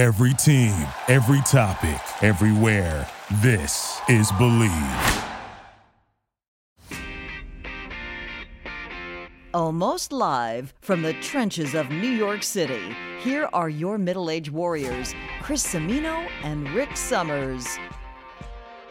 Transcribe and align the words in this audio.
Every 0.00 0.32
team, 0.32 0.86
every 1.08 1.42
topic, 1.42 2.00
everywhere. 2.22 3.06
This 3.42 4.00
is 4.08 4.32
Bleav. 4.32 5.26
Almost 9.52 10.10
live 10.10 10.72
from 10.80 11.02
the 11.02 11.12
trenches 11.20 11.74
of 11.74 11.90
New 11.90 12.08
York 12.08 12.42
City, 12.42 12.96
here 13.18 13.50
are 13.52 13.68
your 13.68 13.98
middle 13.98 14.30
aged 14.30 14.48
warriors, 14.48 15.12
Chris 15.42 15.66
Cimino 15.66 16.26
and 16.44 16.66
Rick 16.70 16.96
Summers. 16.96 17.66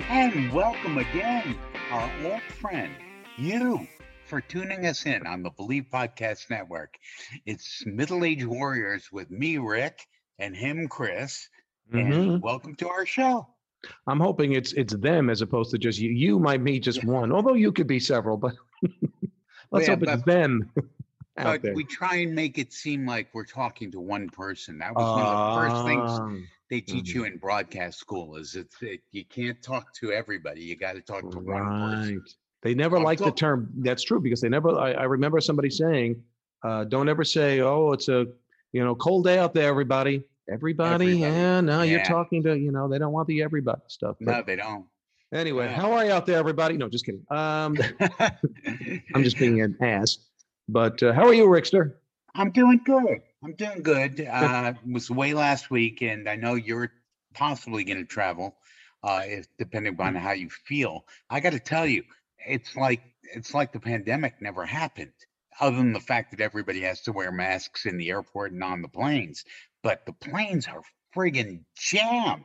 And 0.09 0.53
welcome 0.53 0.99
again, 0.99 1.57
our 1.89 2.11
old 2.23 2.43
friend, 2.61 2.93
you, 3.35 3.87
for 4.27 4.41
tuning 4.41 4.85
us 4.85 5.07
in 5.07 5.25
on 5.25 5.41
the 5.41 5.49
Bleav 5.49 5.89
Podcast 5.89 6.51
Network. 6.51 6.99
It's 7.47 7.83
Middle 7.87 8.23
Age 8.23 8.45
Warriors 8.45 9.11
with 9.11 9.31
me, 9.31 9.57
Rick, 9.57 10.05
and 10.39 10.55
him, 10.55 10.87
Chris. 10.87 11.47
And 11.91 12.13
Mhm. 12.13 12.41
welcome 12.41 12.75
to 12.75 12.89
our 12.89 13.05
show. 13.05 13.47
I'm 14.07 14.19
hoping 14.19 14.53
it's 14.53 14.73
it's 14.73 14.93
them 14.95 15.29
as 15.29 15.41
opposed 15.41 15.71
to 15.71 15.77
just 15.77 15.99
you. 15.99 16.09
You 16.11 16.39
might 16.39 16.63
be 16.63 16.79
just 16.79 17.03
one, 17.03 17.31
although 17.31 17.53
you 17.53 17.71
could 17.71 17.87
be 17.87 17.99
several. 17.99 18.37
But 18.37 18.55
let's 19.71 19.87
Yeah, 19.87 19.95
hope 19.95 20.03
it's 20.03 20.11
but- 20.23 20.25
them 20.25 20.71
out 21.37 21.45
But 21.45 21.61
there. 21.63 21.73
we 21.73 21.83
try 21.85 22.17
and 22.17 22.35
make 22.35 22.57
it 22.57 22.73
seem 22.73 23.05
like 23.07 23.29
we're 23.33 23.45
talking 23.45 23.91
to 23.91 23.99
one 23.99 24.29
person. 24.29 24.77
That 24.79 24.93
was 24.95 25.03
one 25.03 25.25
of 25.25 25.55
the 25.55 25.61
first 25.69 25.85
things 25.85 26.19
Um, 26.19 26.47
they 26.69 26.81
teach 26.81 27.11
mhm. 27.11 27.15
you 27.15 27.23
in 27.23 27.37
broadcast 27.37 27.97
school 27.99 28.35
is 28.35 28.55
it's 28.55 28.77
that 28.79 28.99
you 29.11 29.25
can't 29.25 29.59
talk 29.63 29.93
to 29.95 30.11
everybody. 30.11 30.61
You 30.61 30.75
got 30.75 30.93
to 30.93 31.01
talk 31.01 31.21
to 31.31 31.39
one 31.39 31.65
person. 31.65 32.17
Right. 32.19 32.29
They 32.61 32.73
never 32.75 32.97
I'm 32.97 33.03
liked 33.03 33.23
the 33.23 33.31
term. 33.31 33.71
That's 33.77 34.03
true 34.03 34.19
because 34.19 34.41
they 34.41 34.49
never. 34.49 34.77
I, 34.77 34.91
I 34.91 35.03
remember 35.05 35.39
somebody 35.39 35.69
saying, 35.69 36.21
uh, 36.63 36.83
"Don't 36.83 37.07
ever 37.09 37.23
say, 37.23 37.61
oh, 37.61 37.93
it's 37.93 38.09
a 38.09 38.27
you 38.73 38.83
know 38.83 38.93
cold 38.95 39.23
day 39.23 39.39
out 39.39 39.53
there, 39.53 39.69
everybody." 39.69 40.23
Everybody, 40.51 40.93
Everybody, 40.93 41.17
yeah. 41.19 41.61
Now 41.61 41.81
you're 41.83 42.03
talking 42.03 42.43
to 42.43 42.57
you 42.57 42.71
know 42.71 42.87
they 42.87 42.97
don't 42.97 43.13
want 43.13 43.27
the 43.27 43.41
everybody 43.43 43.81
stuff. 43.87 44.17
But 44.19 44.31
No, 44.31 44.43
they 44.45 44.55
don't. 44.55 44.85
anyway, 45.33 45.65
yeah. 45.65 45.73
how 45.73 45.91
are 45.93 46.05
you 46.05 46.11
out 46.11 46.25
there, 46.25 46.37
everybody? 46.39 46.77
No, 46.77 46.89
just 46.89 47.05
kidding. 47.05 47.25
Um, 47.29 47.77
I'm 49.15 49.23
just 49.23 49.37
being 49.37 49.61
an 49.61 49.77
ass. 49.81 50.17
But 50.67 51.01
uh, 51.01 51.13
how 51.13 51.25
are 51.27 51.33
you, 51.33 51.45
Rickster? 51.45 51.93
I'm 52.35 52.51
doing 52.51 52.79
good. 52.85 53.21
I'm 53.43 53.53
doing 53.55 53.81
good. 53.81 54.21
Uh, 54.21 54.73
was 54.89 55.09
away 55.09 55.33
last 55.33 55.71
week, 55.71 56.01
and 56.01 56.29
I 56.29 56.35
know 56.35 56.55
you're 56.55 56.91
possibly 57.33 57.83
going 57.83 57.97
to 57.99 58.05
travel, 58.05 58.55
uh, 59.03 59.21
if 59.25 59.47
depending 59.57 59.93
upon 59.93 60.13
Mm. 60.13 60.19
how 60.19 60.31
you 60.33 60.49
feel. 60.49 61.05
I 61.29 61.39
got 61.39 61.53
to 61.53 61.59
tell 61.59 61.85
you, 61.87 62.03
it's 62.45 62.75
like 62.75 63.01
it's 63.35 63.53
like 63.53 63.71
the 63.71 63.79
pandemic 63.79 64.35
never 64.41 64.65
happened, 64.65 65.11
other 65.59 65.77
than 65.77 65.93
the 65.93 65.99
fact 65.99 66.31
that 66.31 66.41
everybody 66.41 66.81
has 66.81 67.01
to 67.01 67.11
wear 67.11 67.31
masks 67.31 67.85
in 67.85 67.97
the 67.97 68.09
airport 68.09 68.51
and 68.51 68.63
on 68.63 68.81
the 68.81 68.87
planes. 68.87 69.43
But 69.83 70.05
the 70.05 70.13
planes 70.13 70.67
are 70.67 70.81
friggin' 71.15 71.63
jammed. 71.75 72.43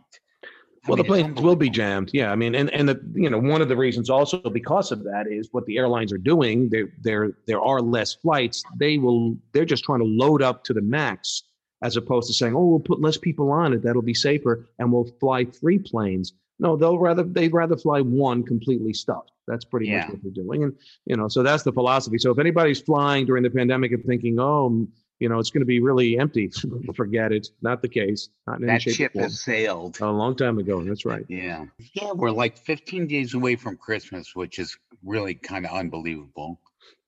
I 0.86 0.88
Well, 0.88 0.96
the 0.96 1.02
mean, 1.04 1.12
it's 1.12 1.22
planes 1.22 1.40
will 1.40 1.56
be 1.56 1.70
jammed. 1.70 2.10
Yeah, 2.12 2.30
I 2.30 2.36
mean, 2.36 2.54
and 2.54 2.70
and 2.70 2.88
the 2.88 3.00
you 3.14 3.30
know 3.30 3.38
one 3.38 3.62
of 3.62 3.68
the 3.68 3.76
reasons 3.76 4.10
also 4.10 4.38
because 4.38 4.92
of 4.92 5.02
that 5.04 5.26
is 5.26 5.48
what 5.52 5.64
the 5.66 5.78
airlines 5.78 6.12
are 6.12 6.18
doing. 6.18 6.68
There 6.68 6.88
there 7.00 7.32
there 7.46 7.60
are 7.60 7.80
less 7.80 8.14
flights. 8.14 8.62
They 8.76 8.98
will 8.98 9.36
they're 9.52 9.64
just 9.64 9.84
trying 9.84 10.00
to 10.00 10.04
load 10.06 10.42
up 10.42 10.62
to 10.64 10.74
the 10.74 10.82
max 10.82 11.44
as 11.82 11.96
opposed 11.96 12.26
to 12.28 12.34
saying, 12.34 12.54
oh, 12.54 12.64
we'll 12.64 12.80
put 12.80 13.00
less 13.00 13.16
people 13.18 13.50
on 13.50 13.72
it. 13.72 13.82
That'll 13.82 14.02
be 14.02 14.14
safer, 14.14 14.66
and 14.78 14.92
we'll 14.92 15.04
fly 15.20 15.44
three 15.44 15.78
planes. 15.78 16.34
No, 16.58 16.76
they'll 16.76 16.98
rather 16.98 17.22
they'd 17.22 17.52
rather 17.52 17.76
fly 17.76 18.00
one 18.00 18.42
completely 18.42 18.92
stuffed. 18.92 19.32
That's 19.46 19.64
pretty 19.64 19.86
Yeah. 19.88 20.00
much 20.00 20.10
what 20.10 20.22
they're 20.22 20.44
doing, 20.44 20.64
and 20.64 20.72
you 21.06 21.16
know, 21.16 21.28
so 21.28 21.42
that's 21.42 21.62
the 21.62 21.72
philosophy. 21.72 22.18
So 22.18 22.30
if 22.30 22.38
anybody's 22.38 22.80
flying 22.80 23.26
during 23.26 23.42
the 23.42 23.50
pandemic 23.50 23.92
and 23.92 24.04
thinking, 24.04 24.38
oh, 24.38 24.86
you 25.20 25.28
know, 25.28 25.38
it's 25.38 25.50
going 25.50 25.60
to 25.62 25.66
be 25.66 25.80
really 25.80 26.18
empty, 26.18 26.50
forget 26.94 27.32
it. 27.32 27.48
Not 27.62 27.82
the 27.82 27.88
case. 27.88 28.28
Not 28.46 28.60
in 28.60 28.66
That 28.66 28.82
ship 28.82 29.14
has 29.14 29.40
sailed. 29.40 29.98
A 30.00 30.10
long 30.10 30.36
time 30.36 30.58
ago. 30.58 30.82
That's 30.82 31.04
right. 31.04 31.24
Yeah. 31.28 31.66
Yeah, 31.94 32.12
we're 32.12 32.30
like 32.30 32.56
15 32.58 33.06
days 33.06 33.34
away 33.34 33.56
from 33.56 33.76
Christmas, 33.76 34.34
which 34.34 34.58
is 34.58 34.76
really 35.04 35.34
kind 35.34 35.64
of 35.64 35.72
unbelievable. 35.72 36.60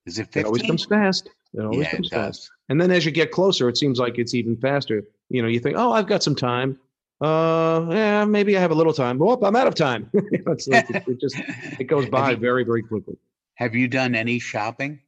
Is 0.05 0.19
it 0.19 0.25
15? 0.31 0.41
It 0.41 0.45
always 0.45 0.61
comes 0.63 0.85
fast. 0.85 1.29
It 1.53 1.61
always 1.61 1.79
yeah, 1.79 1.91
comes 1.91 2.07
it 2.07 2.15
fast. 2.15 2.49
And 2.69 2.79
then 2.79 2.91
as 2.91 3.05
you 3.05 3.11
get 3.11 3.31
closer, 3.31 3.67
it 3.69 3.77
seems 3.77 3.99
like 3.99 4.17
it's 4.17 4.33
even 4.33 4.55
faster. 4.57 5.03
You 5.29 5.41
know, 5.41 5.47
you 5.47 5.59
think, 5.59 5.75
oh, 5.77 5.91
I've 5.91 6.07
got 6.07 6.23
some 6.23 6.35
time. 6.35 6.79
Uh, 7.19 7.87
yeah, 7.89 8.25
maybe 8.25 8.55
I 8.55 8.61
have 8.61 8.71
a 8.71 8.75
little 8.75 8.93
time. 8.93 9.21
Oh, 9.21 9.37
I'm 9.41 9.55
out 9.55 9.67
of 9.67 9.75
time. 9.75 10.09
It's 10.13 10.67
like 10.67 10.89
it, 10.89 11.03
it 11.07 11.19
just 11.19 11.35
it 11.79 11.85
goes 11.85 12.07
by 12.09 12.31
you- 12.31 12.37
very, 12.37 12.63
very 12.63 12.83
quickly. 12.83 13.17
Have 13.55 13.73
you 13.73 13.87
done 13.87 14.13
any 14.15 14.37
shopping? 14.39 14.99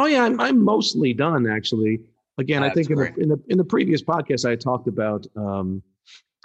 Oh 0.00 0.06
yeah, 0.06 0.24
I'm, 0.24 0.40
I'm 0.40 0.62
mostly 0.62 1.14
done 1.14 1.46
actually. 1.48 2.00
Again, 2.38 2.62
I 2.64 2.70
think 2.70 2.90
in 2.90 2.96
the, 2.96 3.14
in 3.16 3.28
the 3.28 3.42
in 3.48 3.58
the 3.58 3.64
previous 3.64 4.02
podcast 4.02 4.48
I 4.48 4.56
talked 4.56 4.88
about 4.88 5.26
um, 5.36 5.82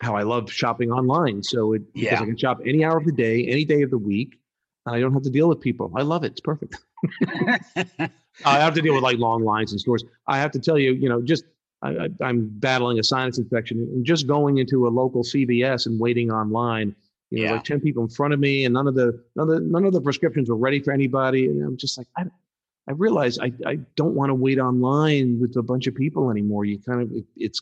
how 0.02 0.16
I 0.16 0.22
love 0.24 0.52
shopping 0.52 0.92
online. 0.92 1.42
So 1.44 1.74
it 1.74 1.94
because 1.94 2.12
Yeah. 2.12 2.22
I 2.22 2.26
can 2.26 2.38
shop 2.38 2.60
any 2.66 2.84
hour 2.86 2.98
of 2.98 3.06
the 3.06 3.12
day, 3.12 3.48
any 3.48 3.66
day 3.66 3.82
of 3.82 3.90
the 3.90 3.98
week. 3.98 4.40
and 4.86 4.96
I 4.96 5.00
don't 5.00 5.14
have 5.14 5.24
to 5.24 5.30
deal 5.30 5.50
with 5.50 5.60
people. 5.62 5.92
I 5.96 6.04
love 6.04 6.24
it. 6.24 6.32
It's 6.34 6.42
perfect. 6.42 6.78
I 8.46 8.60
have 8.60 8.74
to 8.76 8.82
deal 8.82 8.94
with 8.94 9.04
like 9.04 9.18
long 9.18 9.44
lines 9.44 9.74
in 9.74 9.80
stores. 9.80 10.04
I 10.28 10.38
have 10.38 10.52
to 10.52 10.60
tell 10.60 10.78
you, 10.78 10.94
you 10.94 11.10
know, 11.10 11.22
just 11.22 11.44
I, 11.82 12.10
I'm 12.22 12.50
battling 12.60 13.00
a 13.00 13.04
sinus 13.04 13.38
infection 13.38 13.80
and 13.80 14.06
just 14.06 14.28
going 14.28 14.58
into 14.58 14.88
a 14.88 14.90
local 14.90 15.24
CVS 15.24 15.86
and 15.86 16.00
waiting 16.00 16.32
online. 16.32 16.96
You 17.32 17.40
know, 17.40 17.44
Yeah. 17.46 17.52
like 17.54 17.64
ten 17.64 17.80
people 17.80 18.04
in 18.04 18.10
front 18.10 18.34
of 18.34 18.40
me, 18.40 18.66
and 18.66 18.74
none 18.74 18.88
of 18.88 18.96
the 18.96 19.22
none 19.36 19.50
of 19.50 19.56
the, 19.56 19.62
none 19.62 19.86
of 19.86 19.94
the 19.94 20.02
prescriptions 20.02 20.50
were 20.50 20.56
ready 20.58 20.80
for 20.80 20.92
anybody. 20.92 21.46
And 21.48 21.62
I'm 21.64 21.78
just 21.78 21.98
like, 21.98 22.08
I, 22.18 22.26
I 22.90 22.94
realize 22.94 23.38
I, 23.38 23.54
I 23.68 23.76
don't 23.96 24.16
want 24.16 24.32
to 24.32 24.34
wait 24.34 24.58
online 24.58 25.40
with 25.40 25.56
a 25.58 25.62
bunch 25.62 25.86
of 25.86 25.94
people 25.94 26.32
anymore. 26.32 26.66
You 26.66 26.80
kind 26.80 27.02
of 27.04 27.12
it, 27.12 27.24
it's 27.38 27.62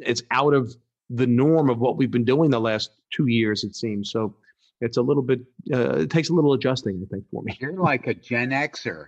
it's 0.00 0.22
out 0.30 0.54
of 0.54 0.74
the 1.10 1.26
norm 1.26 1.68
of 1.68 1.78
what 1.78 1.98
we've 1.98 2.10
been 2.10 2.24
doing 2.24 2.50
the 2.50 2.60
last 2.60 2.90
two 3.10 3.26
years. 3.26 3.64
It 3.64 3.76
seems 3.76 4.10
so. 4.10 4.34
It's 4.80 4.96
a 4.96 5.02
little 5.02 5.22
bit. 5.22 5.40
Uh, 5.72 5.98
it 5.98 6.10
takes 6.10 6.30
a 6.30 6.32
little 6.32 6.54
adjusting, 6.54 7.04
I 7.04 7.06
think, 7.14 7.24
for 7.30 7.42
me. 7.42 7.56
You're 7.60 7.74
like 7.74 8.06
a 8.06 8.14
Gen 8.14 8.50
Xer. 8.50 9.06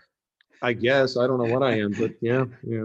I 0.62 0.74
guess 0.74 1.16
I 1.16 1.26
don't 1.26 1.38
know 1.38 1.52
what 1.52 1.62
I 1.62 1.78
am, 1.78 1.92
but 1.98 2.10
yeah, 2.20 2.44
yeah. 2.62 2.84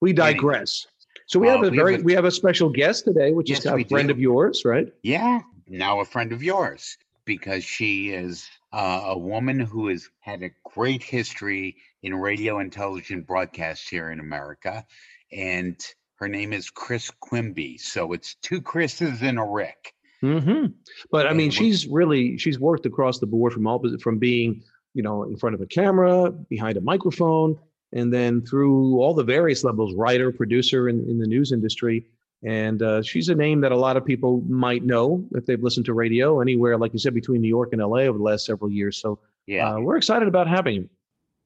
We 0.00 0.12
digress. 0.12 0.86
So 1.26 1.38
we 1.38 1.46
Well, 1.46 1.56
have 1.56 1.66
a 1.66 1.70
we 1.70 1.76
have 1.78 1.86
very 1.86 1.94
a- 1.96 2.02
we 2.02 2.12
have 2.12 2.26
a 2.26 2.30
special 2.30 2.68
guest 2.68 3.04
today, 3.06 3.32
which 3.32 3.48
Yes, 3.48 3.60
is 3.60 3.66
a 3.66 3.82
friend 3.84 4.08
do. 4.08 4.12
of 4.12 4.20
yours, 4.20 4.62
right? 4.66 4.92
Yeah, 5.02 5.40
now 5.66 6.00
a 6.00 6.04
friend 6.04 6.32
of 6.32 6.42
yours 6.42 6.98
because 7.24 7.64
she 7.64 8.10
is 8.10 8.46
uh, 8.74 9.00
a 9.06 9.18
woman 9.18 9.58
who 9.58 9.88
has 9.88 10.10
had 10.20 10.42
a 10.42 10.50
great 10.74 11.02
history 11.02 11.76
in 12.04 12.14
radio 12.14 12.58
and 12.58 12.70
television 12.70 13.22
broadcasts 13.22 13.88
here 13.88 14.10
in 14.10 14.20
America. 14.20 14.84
And 15.32 15.74
her 16.16 16.28
name 16.28 16.52
is 16.52 16.68
Chris 16.70 17.10
Quimby. 17.10 17.78
So 17.78 18.12
it's 18.12 18.34
two 18.42 18.60
Chris's 18.60 19.22
and 19.22 19.38
a 19.38 19.42
Rick. 19.42 19.94
Mm-hmm. 20.22 20.66
But 21.10 21.26
I 21.26 21.32
mean, 21.32 21.50
she's 21.50 21.86
really 21.86 22.38
she's 22.38 22.58
worked 22.58 22.86
across 22.86 23.18
the 23.18 23.26
board 23.26 23.52
from 23.52 23.66
all 23.66 23.82
from 24.00 24.18
being 24.18 24.62
you 24.92 25.02
know 25.02 25.24
in 25.24 25.36
front 25.36 25.54
of 25.54 25.60
a 25.60 25.66
camera, 25.66 26.30
behind 26.30 26.76
a 26.76 26.80
microphone, 26.80 27.58
and 27.92 28.12
then 28.12 28.42
through 28.42 29.00
all 29.00 29.14
the 29.14 29.24
various 29.24 29.64
levels, 29.64 29.94
writer, 29.94 30.30
producer 30.30 30.88
in, 30.88 31.08
in 31.08 31.18
the 31.18 31.26
news 31.26 31.52
industry. 31.52 32.06
And 32.42 32.82
uh, 32.82 33.02
she's 33.02 33.30
a 33.30 33.34
name 33.34 33.62
that 33.62 33.72
a 33.72 33.76
lot 33.76 33.96
of 33.96 34.04
people 34.04 34.42
might 34.46 34.84
know 34.84 35.24
if 35.32 35.46
they've 35.46 35.62
listened 35.62 35.86
to 35.86 35.94
radio 35.94 36.40
anywhere, 36.40 36.76
like 36.76 36.92
you 36.92 36.98
said, 36.98 37.14
between 37.14 37.40
New 37.40 37.48
York 37.48 37.70
and 37.72 37.80
LA 37.80 38.00
over 38.00 38.18
the 38.18 38.24
last 38.24 38.44
several 38.44 38.70
years. 38.70 38.98
So 38.98 39.18
Yeah. 39.46 39.70
uh, 39.72 39.80
we're 39.80 39.96
excited 39.96 40.28
about 40.28 40.46
having. 40.46 40.90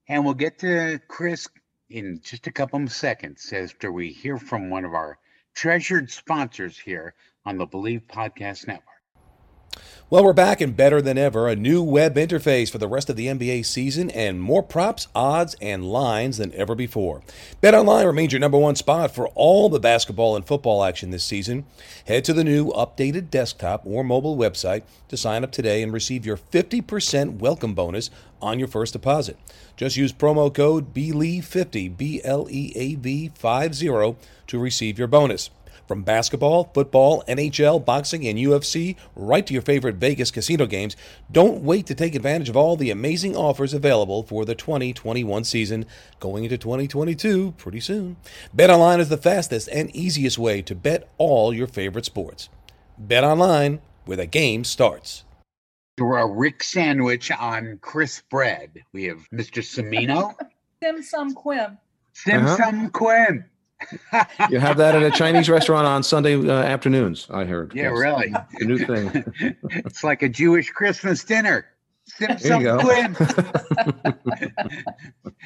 And 0.09 0.25
we'll 0.25 0.35
get 0.35 0.61
to 0.61 1.01
Chris 1.07 1.49
in 1.91 2.21
just 2.23 2.47
a 2.47 2.53
couple 2.53 2.83
of 2.83 2.91
seconds 2.91 3.53
after 3.53 3.93
we 3.93 4.11
hear 4.11 4.39
from 4.39 4.71
one 4.71 4.87
of 4.87 4.95
our 4.95 5.19
treasured 5.55 6.11
sponsors 6.11 6.79
here 6.79 7.15
on 7.45 7.59
the 7.59 7.67
Bleav 7.67 8.07
Podcast 8.07 8.67
Network. 8.67 8.98
Well, 10.11 10.25
we're 10.25 10.33
back 10.33 10.63
and 10.63 10.75
better 10.75 11.03
than 11.03 11.19
ever. 11.19 11.49
A 11.49 11.55
new 11.55 11.83
web 11.83 12.15
interface 12.15 12.71
for 12.71 12.79
the 12.79 12.89
rest 12.89 13.11
of 13.11 13.17
the 13.17 13.27
NBA 13.27 13.67
season 13.67 14.09
and 14.13 14.41
more 14.41 14.63
props, 14.63 15.07
odds, 15.15 15.55
and 15.61 15.85
lines 15.85 16.39
than 16.39 16.55
ever 16.55 16.75
before. 16.75 17.21
BetOnline 17.63 18.07
remains 18.07 18.33
your 18.33 18.41
number 18.41 18.57
one 18.57 18.75
spot 18.75 19.15
for 19.15 19.29
all 19.35 19.69
the 19.69 19.79
basketball 19.79 20.35
and 20.35 20.47
football 20.47 20.83
action 20.83 21.11
this 21.11 21.25
season. 21.25 21.67
Head 22.07 22.25
to 22.25 22.33
the 22.33 22.43
new 22.43 22.69
updated 22.73 23.29
desktop 23.29 23.83
or 23.85 24.03
mobile 24.03 24.35
website 24.35 24.85
to 25.09 25.19
sign 25.19 25.45
up 25.45 25.53
today 25.53 25.83
and 25.83 25.93
receive 25.93 26.25
your 26.25 26.39
50% 26.39 27.37
welcome 27.41 27.75
bonus 27.75 28.09
on 28.41 28.59
your 28.59 28.69
first 28.69 28.95
deposit. 28.95 29.37
Just 29.77 29.99
use 29.99 30.15
promo 30.15 30.53
code 30.53 30.95
BLEAV50, 30.95 31.95
B 31.99 32.23
L 32.25 32.47
E 32.49 32.73
A 32.75 32.95
V 32.95 33.29
50 33.29 34.17
to 34.47 34.59
receive 34.59 34.99
your 34.99 35.09
bonus. 35.09 35.51
From 35.89 36.03
basketball, 36.03 36.65
football, 36.75 37.25
NHL, 37.27 37.83
boxing, 37.83 38.27
and 38.29 38.39
UFC, 38.39 38.95
right 39.17 39.47
to 39.47 39.55
your 39.55 39.63
favorite 39.63 39.95
Vegas 39.95 40.31
casino 40.31 40.67
games, 40.67 40.97
don't 41.33 41.63
wait 41.63 41.87
to 41.87 41.95
take 41.95 42.15
advantage 42.15 42.51
of 42.51 42.59
all 42.59 42.77
the 42.77 42.91
amazing 42.91 43.35
offers 43.35 43.73
available 43.73 44.23
for 44.23 44.45
the 44.45 44.55
2021 44.55 45.45
season 45.45 45.87
going 46.21 46.45
into 46.45 46.59
2022 46.59 47.53
pretty 47.57 47.81
soon. 47.81 48.19
BetOnline 48.55 48.99
is 48.99 49.09
the 49.09 49.17
fastest 49.17 49.71
and 49.73 49.91
easiest 49.97 50.37
way 50.37 50.61
to 50.61 50.75
bet 50.75 51.09
all 51.17 51.55
your 51.55 51.67
favorite 51.67 52.05
sports. 52.05 52.51
Bet 52.99 53.25
online, 53.25 53.81
where 54.05 54.19
the 54.19 54.27
game 54.27 54.65
starts. 54.65 55.25
For 55.97 56.19
a 56.19 56.27
Rick 56.27 56.63
sandwich 56.65 57.31
on 57.31 57.79
crisp 57.81 58.29
bread, 58.29 58.85
we 58.93 59.05
have 59.05 59.27
Mr. 59.33 59.63
Cimino, 59.63 60.35
Sim 60.83 61.03
Sum 61.03 61.35
Quim. 61.35 61.79
Sim 62.13 62.45
Uh-huh. 62.45 62.57
Sum 62.59 62.91
Quim. 62.91 63.45
You 64.51 64.59
have 64.59 64.77
that 64.79 64.95
at 64.95 65.03
a 65.03 65.11
Chinese 65.11 65.49
restaurant 65.49 65.87
on 65.87 66.03
Sunday 66.03 66.35
uh, 66.37 66.53
afternoons. 66.53 67.27
I 67.31 67.45
heard. 67.45 67.73
Yeah, 67.75 67.85
Yes. 67.91 67.93
really. 67.99 68.33
The 68.59 68.65
new 68.65 68.79
thing. 68.79 69.57
it's 69.71 70.03
like 70.05 70.23
a 70.23 70.29
Jewish 70.29 70.71
Christmas 70.71 71.23
dinner. 71.25 71.67
Sip 72.07 72.39
There 72.39 72.61
you 72.61 72.79
some 72.79 73.15
go. 73.15 73.15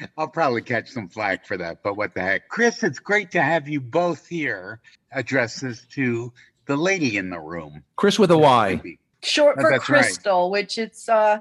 I'll 0.17 0.27
probably 0.27 0.61
catch 0.61 0.89
some 0.89 1.09
flack 1.09 1.45
for 1.45 1.57
that, 1.57 1.83
but 1.83 1.95
what 1.97 2.13
the 2.13 2.21
heck. 2.21 2.47
Chris, 2.49 2.83
it's 2.83 2.99
great 2.99 3.31
to 3.31 3.41
have 3.41 3.67
you 3.67 3.81
both 3.81 4.27
here. 4.27 4.79
Address 5.11 5.59
this 5.61 5.85
to 5.87 6.31
the 6.65 6.75
lady 6.75 7.17
in 7.17 7.29
the 7.29 7.39
room. 7.39 7.83
Chris 7.97 8.17
with 8.17 8.31
a 8.31 8.37
Y. 8.37 8.81
short 9.21 9.57
Oh, 9.59 9.61
for 9.61 9.69
that's 9.71 9.89
right. 9.89 10.03
crystal 10.03 10.49
which 10.51 10.77
it's 10.77 11.07
uh 11.09 11.39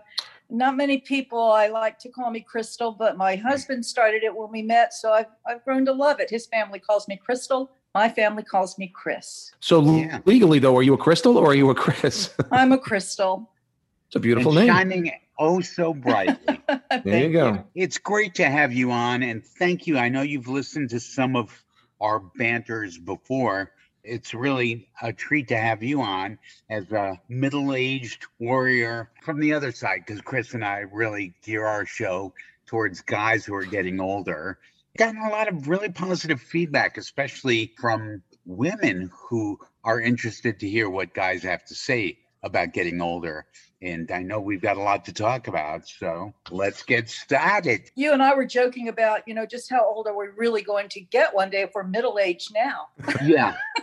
not 0.53 0.77
many 0.77 0.99
people 0.99 1.41
i 1.53 1.67
like 1.69 1.99
to 1.99 2.09
call 2.11 2.31
me 2.31 2.41
crystal 2.41 2.93
but 2.93 3.17
my 3.17 3.35
husband 3.37 3.85
started 3.85 4.23
it 4.23 4.35
when 4.35 4.51
we 4.51 4.63
met 4.63 4.93
so 4.93 5.13
i've, 5.13 5.27
I've 5.47 5.65
grown 5.65 5.85
to 5.87 5.93
love 5.93 6.21
it 6.21 6.29
his 6.31 6.47
family 6.47 6.79
calls 6.79 7.09
me 7.09 7.17
crystal 7.17 7.71
my 7.95 8.09
family 8.09 8.43
calls 8.43 8.79
me 8.79 8.89
chris 8.95 9.53
So 9.61 9.81
Yeah. 9.83 10.21
legally, 10.27 10.59
though, 10.59 10.77
are 10.77 10.83
you 10.83 10.95
a 10.95 10.99
Crystal 10.99 11.37
or 11.39 11.49
are 11.51 11.55
you 11.55 11.71
a 11.71 11.75
Chris? 11.75 12.31
i'm 12.53 12.73
a 12.73 12.79
crystal 12.79 13.51
it's 14.09 14.17
a 14.17 14.21
beautiful 14.21 14.53
and 14.53 14.61
name. 14.61 14.69
shining 14.69 15.13
oh 15.39 15.61
so 15.61 15.95
brightly. 15.95 16.61
There 17.05 17.27
you 17.27 17.33
go. 17.33 17.65
It's 17.75 17.97
great 17.99 18.35
to 18.37 18.45
have 18.45 18.73
you 18.73 18.91
on, 18.93 19.23
and 19.23 19.43
thank 19.45 19.87
you. 19.87 19.97
I 19.99 20.11
know 20.11 20.21
you've 20.23 20.47
listened 20.49 20.91
to 20.91 21.01
some 21.01 21.35
of 21.35 21.65
our 22.01 22.21
banters 22.37 22.99
before. 22.99 23.73
It's 24.05 24.35
really 24.35 24.89
a 25.01 25.13
treat 25.13 25.49
to 25.49 25.57
have 25.57 25.83
you 25.83 26.01
on 26.03 26.39
as 26.71 26.91
a 26.93 27.21
middle 27.29 27.75
aged 27.75 28.27
warrior 28.39 29.11
from 29.23 29.39
the 29.41 29.53
other 29.55 29.71
side, 29.73 30.03
because 30.07 30.21
Chris 30.21 30.55
and 30.55 30.65
I 30.65 30.79
really 30.81 31.35
gear 31.45 31.65
our 31.67 31.87
show 31.87 32.35
towards 32.67 33.01
guys 33.01 33.45
who 33.45 33.55
are 33.55 33.65
getting 33.65 34.01
older. 34.01 34.59
Gotten 34.99 35.23
a 35.23 35.31
lot 35.31 35.49
of 35.49 35.69
really 35.69 35.89
positive 35.91 36.41
feedback, 36.41 36.97
especially 36.99 37.73
from 37.79 38.23
women 38.45 39.11
who 39.29 39.59
are 39.85 40.01
interested 40.01 40.59
to 40.61 40.69
hear 40.69 40.91
what 40.91 41.15
guys 41.15 41.43
have 41.43 41.65
to 41.67 41.75
say 41.75 42.19
about 42.43 42.73
getting 42.73 43.01
older. 43.01 43.47
And 43.81 44.11
I 44.11 44.23
know 44.23 44.41
we've 44.41 44.61
got 44.61 44.77
a 44.77 44.83
lot 44.83 45.05
to 45.07 45.13
talk 45.13 45.49
about, 45.49 45.89
so 45.89 46.35
let's 46.51 46.83
get 46.83 47.09
started. 47.09 47.91
you 47.95 48.13
and 48.13 48.23
i 48.23 48.35
were 48.35 48.45
joking 48.45 48.89
about 48.89 49.27
you 49.27 49.35
know 49.35 49.47
just 49.47 49.71
how 49.71 49.85
old 49.85 50.07
are 50.07 50.17
we 50.17 50.27
really 50.37 50.63
going 50.63 50.89
to 50.89 51.01
get 51.01 51.35
one 51.35 51.51
day 51.51 51.63
if 51.63 51.71
we're 51.75 51.83
middle 51.85 52.19
aged 52.19 52.53
now 52.55 52.89
Yeah. 53.25 53.55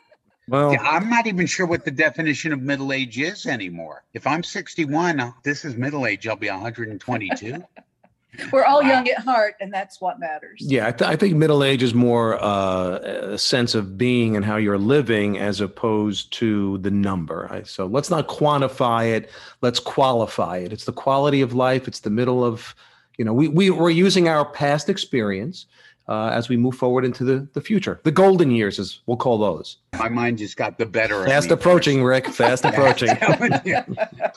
Well, 0.50 0.76
I'm 0.82 1.10
not 1.10 1.28
even 1.28 1.46
sure 1.46 1.66
what 1.66 1.86
the 1.86 1.92
definition 1.92 2.52
of 2.54 2.62
middle 2.62 2.92
age 2.92 3.18
is 3.20 3.46
anymore. 3.46 4.04
If 4.14 4.26
I'm 4.28 4.44
61, 4.44 5.20
uh, 5.20 5.32
this 5.44 5.64
is 5.66 5.76
middle 5.76 6.06
age, 6.08 6.28
I'll 6.28 6.36
be 6.36 6.50
122. 6.50 7.64
we're 8.54 8.64
all 8.64 8.82
Wow. 8.84 8.88
young 8.90 9.10
at 9.10 9.18
heart 9.24 9.56
and 9.60 9.74
that's 9.74 10.00
what 10.00 10.20
matters 10.20 10.60
yeah, 10.62 10.88
I, 10.88 10.92
th- 10.92 11.10
I 11.10 11.16
think 11.16 11.36
middle 11.36 11.64
age 11.64 11.82
is 11.82 11.96
more 11.96 12.42
uh, 12.42 13.00
a 13.34 13.38
sense 13.40 13.74
of 13.74 13.98
being 13.98 14.36
and 14.36 14.46
how 14.46 14.56
you're 14.58 14.78
living 14.78 15.40
as 15.40 15.60
opposed 15.62 16.32
to 16.34 16.78
the 16.78 16.92
number. 16.92 17.48
I, 17.52 17.64
so 17.64 17.88
let's 17.88 18.10
not 18.12 18.28
quantify 18.28 19.12
it. 19.16 19.32
Let's 19.62 19.80
qualify 19.80 20.58
it. 20.58 20.72
It's 20.72 20.86
the 20.86 20.94
quality 20.94 21.42
of 21.42 21.54
life. 21.54 21.88
It's 21.88 22.02
the 22.02 22.12
middle 22.12 22.46
of, 22.46 22.76
you 23.18 23.26
know, 23.26 23.34
we, 23.34 23.48
we, 23.48 23.72
we're 23.72 23.90
using 23.90 24.28
our 24.30 24.46
past 24.46 24.90
experience 24.90 25.66
uh, 26.10 26.32
as 26.34 26.50
we 26.50 26.58
move 26.58 26.76
forward 26.76 27.06
into 27.06 27.24
the, 27.24 27.48
the 27.54 27.62
future. 27.62 28.02
The 28.04 28.12
golden 28.12 28.50
years, 28.50 28.80
as 28.80 29.00
we'll 29.06 29.16
call 29.16 29.38
those. 29.38 29.78
My 29.94 30.10
mind 30.10 30.40
just 30.40 30.58
got 30.58 30.80
the 30.80 30.88
better 30.88 31.22
of 31.22 31.28
Fast 31.28 31.52
approaching, 31.52 32.04
Rick. 32.04 32.28
Fast 32.28 32.66
approaching. 32.66 33.12
I'm 33.12 33.18
telling 33.18 33.62
you. 33.64 33.78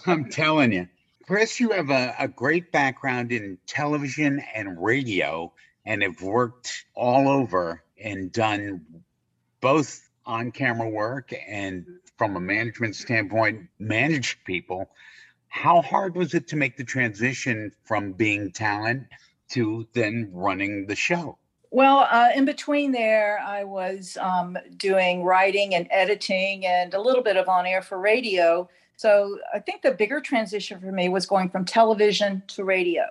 I'm 0.07 0.31
telling 0.31 0.73
you. 0.73 0.89
Chris, 1.27 1.59
you 1.59 1.71
have 1.71 1.89
a, 1.89 2.15
a 2.19 2.29
great 2.29 2.73
background 2.73 3.33
in 3.33 3.57
television 3.67 4.43
and 4.55 4.83
radio 4.83 5.51
and 5.87 6.03
have 6.03 6.21
worked 6.21 6.85
all 6.95 7.27
over 7.27 7.83
and 7.99 8.31
done 8.31 8.85
both 9.63 10.11
on 10.27 10.53
camera 10.53 10.89
work 10.89 11.33
and 11.49 11.87
from 12.19 12.37
a 12.37 12.41
management 12.41 12.97
standpoint, 12.97 13.69
managed 13.79 14.45
people. 14.45 14.91
How 15.49 15.81
hard 15.81 16.17
was 16.17 16.35
it 16.35 16.49
to 16.49 16.57
make 16.57 16.77
the 16.77 16.85
transition 16.85 17.73
from 17.85 18.13
being 18.13 18.53
talent 18.53 19.07
to 19.51 19.89
then 19.95 20.29
running 20.33 20.87
the 20.87 20.97
show? 20.97 21.39
Well, 21.75 22.07
uh, 22.11 22.29
in 22.37 22.45
between 22.45 22.93
there, 22.93 23.41
I 23.41 23.65
was 23.65 24.19
um, 24.21 24.59
doing 24.77 25.25
writing 25.25 25.75
and 25.75 25.89
editing 25.91 26.67
and 26.67 26.93
a 26.93 27.01
little 27.01 27.23
bit 27.23 27.39
of 27.39 27.49
on 27.49 27.65
air 27.65 27.81
for 27.81 27.99
radio. 27.99 28.69
So 28.97 29.39
I 29.55 29.59
think 29.59 29.81
the 29.81 29.93
bigger 29.93 30.21
transition 30.21 30.79
for 30.79 30.93
me 30.93 31.09
was 31.09 31.25
going 31.25 31.49
from 31.49 31.65
television 31.65 32.43
to 32.49 32.65
radio. 32.65 33.05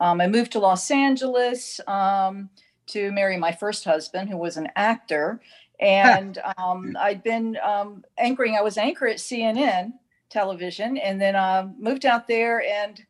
Um, 0.00 0.22
I 0.22 0.26
moved 0.26 0.52
to 0.52 0.58
Los 0.58 0.90
Angeles 0.90 1.80
um, 1.86 2.48
to 2.86 3.12
marry 3.12 3.36
my 3.36 3.52
first 3.52 3.84
husband, 3.84 4.30
who 4.30 4.38
was 4.38 4.56
an 4.56 4.68
actor. 4.74 5.42
And 5.78 6.38
um, 6.56 6.96
I'd 6.98 7.22
been 7.22 7.58
um, 7.62 8.04
anchoring, 8.16 8.56
I 8.56 8.62
was 8.62 8.78
anchor 8.78 9.06
at 9.06 9.18
CNN 9.18 9.92
television, 10.30 10.96
and 10.96 11.20
then 11.20 11.36
uh, 11.36 11.68
moved 11.78 12.06
out 12.06 12.26
there 12.26 12.62
and 12.62 13.04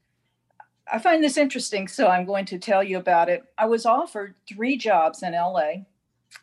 I 0.93 0.99
find 0.99 1.25
this 1.25 1.39
interesting, 1.39 1.89
so 1.89 2.09
I'm 2.09 2.27
going 2.27 2.45
to 2.47 2.59
tell 2.59 2.83
you 2.83 2.99
about 2.99 3.31
it. 3.31 3.43
I 3.57 3.65
was 3.65 3.87
offered 3.87 4.35
three 4.47 4.77
jobs 4.77 5.23
in 5.23 5.33
LA. 5.33 5.87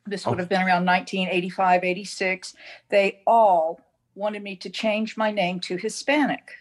This 0.08 0.26
would 0.26 0.36
Oh. 0.36 0.40
have 0.40 0.50
been 0.50 0.64
around 0.64 0.86
1985, 0.86 1.84
86. 1.84 2.56
They 2.90 3.22
all 3.28 3.80
wanted 4.16 4.42
me 4.42 4.56
to 4.58 4.70
change 4.70 5.16
my 5.18 5.32
name 5.32 5.60
to 5.62 5.78
Hispanic. 5.78 6.52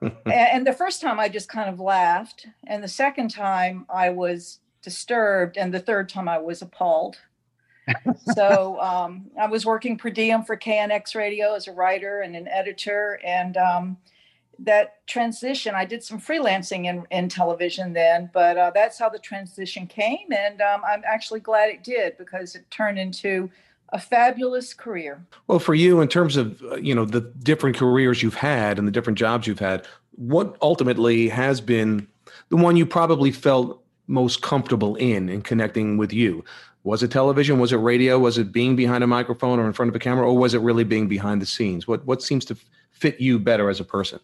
And 0.26 0.66
the 0.66 0.72
first 0.72 1.00
time 1.00 1.18
I 1.18 1.28
just 1.28 1.48
kind 1.48 1.68
of 1.70 1.80
laughed. 1.80 2.46
And 2.66 2.82
the 2.84 2.88
second 2.88 3.30
time 3.30 3.86
I 3.88 4.10
was 4.10 4.60
disturbed. 4.82 5.56
And 5.56 5.72
the 5.72 5.80
third 5.80 6.08
time 6.10 6.28
I 6.28 6.36
was 6.38 6.60
appalled. 6.62 7.16
so 8.34 8.78
um, 8.80 9.30
I 9.40 9.46
was 9.46 9.64
working 9.64 9.96
per 9.96 10.10
diem 10.10 10.42
for 10.44 10.56
KNX 10.56 11.14
Radio 11.14 11.54
as 11.54 11.68
a 11.68 11.72
writer 11.72 12.20
and 12.20 12.36
an 12.36 12.48
editor. 12.48 13.18
And 13.24 13.56
um, 13.56 13.96
that 14.60 15.06
transition, 15.06 15.74
I 15.74 15.84
did 15.84 16.02
some 16.02 16.20
freelancing 16.20 16.86
in, 16.86 17.06
in 17.10 17.28
television 17.28 17.92
then, 17.92 18.30
but 18.32 18.56
uh, 18.56 18.70
that's 18.74 18.98
how 18.98 19.08
the 19.08 19.18
transition 19.18 19.86
came. 19.86 20.32
And 20.32 20.60
um, 20.60 20.82
I'm 20.86 21.02
actually 21.06 21.40
glad 21.40 21.70
it 21.70 21.84
did 21.84 22.16
because 22.18 22.54
it 22.54 22.70
turned 22.70 22.98
into 22.98 23.50
a 23.90 23.98
fabulous 23.98 24.74
career. 24.74 25.24
Well, 25.46 25.58
for 25.58 25.74
you, 25.74 26.00
in 26.00 26.08
terms 26.08 26.36
of 26.36 26.60
uh, 26.62 26.76
you 26.76 26.94
know 26.94 27.04
the 27.04 27.20
different 27.20 27.76
careers 27.76 28.22
you've 28.22 28.34
had 28.34 28.78
and 28.78 28.88
the 28.88 28.92
different 28.92 29.18
jobs 29.18 29.46
you've 29.46 29.58
had, 29.60 29.86
what 30.16 30.56
ultimately 30.60 31.28
has 31.28 31.60
been 31.60 32.06
the 32.48 32.56
one 32.56 32.76
you 32.76 32.86
probably 32.86 33.30
felt 33.30 33.82
most 34.06 34.42
comfortable 34.42 34.96
in 34.96 35.28
in 35.28 35.42
connecting 35.42 35.96
with 35.96 36.12
you? 36.12 36.44
Was 36.82 37.02
it 37.02 37.10
television? 37.10 37.58
Was 37.58 37.72
it 37.72 37.76
radio? 37.76 38.18
Was 38.18 38.36
it 38.36 38.52
being 38.52 38.76
behind 38.76 39.02
a 39.02 39.06
microphone 39.06 39.58
or 39.58 39.66
in 39.66 39.72
front 39.72 39.88
of 39.88 39.96
a 39.96 39.98
camera, 39.98 40.26
or 40.26 40.36
was 40.36 40.54
it 40.54 40.60
really 40.60 40.84
being 40.84 41.08
behind 41.08 41.40
the 41.40 41.46
scenes? 41.46 41.86
What 41.86 42.04
what 42.04 42.22
seems 42.22 42.44
to 42.46 42.56
fit 42.90 43.20
you 43.20 43.38
better 43.38 43.70
as 43.70 43.80
a 43.80 43.84
person? 43.84 44.20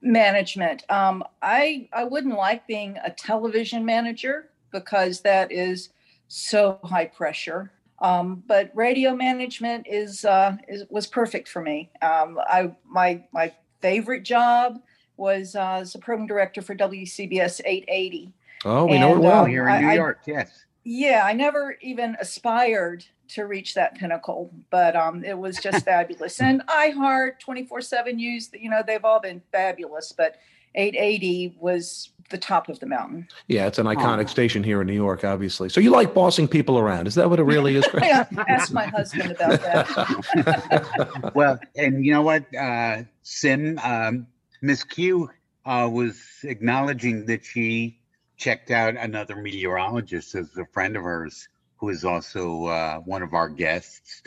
Management 0.00 0.88
um, 0.90 1.24
i 1.42 1.88
i 1.92 2.04
wouldn't 2.04 2.36
like 2.36 2.66
being 2.66 2.96
a 3.04 3.10
television 3.10 3.84
manager 3.84 4.48
because 4.70 5.20
that 5.22 5.50
is 5.50 5.90
so 6.28 6.78
high 6.84 7.04
pressure 7.06 7.70
um, 8.00 8.44
but 8.46 8.70
radio 8.74 9.12
management 9.16 9.84
is, 9.90 10.24
uh, 10.24 10.56
is 10.68 10.84
was 10.88 11.06
perfect 11.08 11.48
for 11.48 11.60
me 11.62 11.90
um, 12.02 12.38
i 12.48 12.70
my 12.86 13.22
my 13.32 13.52
favorite 13.80 14.22
job 14.22 14.78
was 15.16 15.56
uh, 15.56 15.78
as 15.80 15.94
a 15.96 15.98
program 15.98 16.26
director 16.28 16.62
for 16.62 16.74
wcbs 16.76 17.60
880 17.64 18.32
Oh, 18.64 18.86
we 18.86 18.98
know 18.98 19.14
it 19.14 19.20
well. 19.20 19.40
Oh, 19.40 19.44
um, 19.44 19.50
here 19.50 19.68
in 19.68 19.82
New 19.82 19.88
I- 19.88 19.94
York, 19.94 20.20
yes. 20.26 20.64
yeah 20.84 21.22
i 21.24 21.32
never 21.32 21.76
even 21.80 22.16
aspired 22.20 23.04
to 23.28 23.44
reach 23.44 23.74
that 23.74 23.94
pinnacle 23.96 24.50
but 24.70 24.96
um, 24.96 25.24
it 25.24 25.36
was 25.36 25.56
just 25.58 25.84
fabulous 25.84 26.40
and 26.40 26.62
iheart 26.66 27.32
24-7 27.46 28.14
news 28.14 28.50
you 28.52 28.70
know 28.70 28.82
they've 28.86 29.04
all 29.04 29.20
been 29.20 29.42
fabulous 29.52 30.12
but 30.12 30.36
880 30.74 31.56
was 31.58 32.10
the 32.30 32.38
top 32.38 32.68
of 32.68 32.78
the 32.78 32.86
mountain 32.86 33.26
yeah, 33.46 33.66
it's 33.66 33.78
an 33.78 33.86
iconic 33.86 34.24
Aw. 34.24 34.28
station 34.28 34.62
here 34.62 34.82
in 34.82 34.86
New 34.86 34.92
York, 34.92 35.24
obviously. 35.24 35.70
So 35.70 35.80
you 35.80 35.90
like 35.90 36.12
bossing 36.12 36.46
people 36.46 36.78
around? 36.78 37.06
Is 37.06 37.14
that 37.14 37.30
what 37.30 37.40
it 37.40 37.44
really 37.44 37.76
is? 37.76 37.86
Yeah 37.94 38.26
ask 38.48 38.72
my 38.72 38.86
husband 38.86 39.30
about 39.32 39.60
that 39.62 41.32
well, 41.34 41.58
and 41.76 42.04
you 42.04 42.12
know 42.12 42.22
what, 42.22 42.44
uh, 42.54 43.02
Sim, 43.22 43.78
um, 43.82 44.26
Miss 44.60 44.82
Q 44.84 45.30
uh, 45.64 45.88
was 45.90 46.20
acknowledging 46.42 47.26
that 47.26 47.44
she 47.44 47.98
checked 48.36 48.70
out 48.70 48.96
another 48.96 49.36
meteorologist 49.36 50.34
as 50.34 50.56
a 50.56 50.64
friend 50.66 50.96
of 50.96 51.02
hers, 51.02 51.48
who 51.78 51.88
is 51.88 52.04
also 52.04 52.66
uh, 52.66 52.98
one 52.98 53.22
of 53.22 53.32
our 53.34 53.48
guests, 53.48 54.22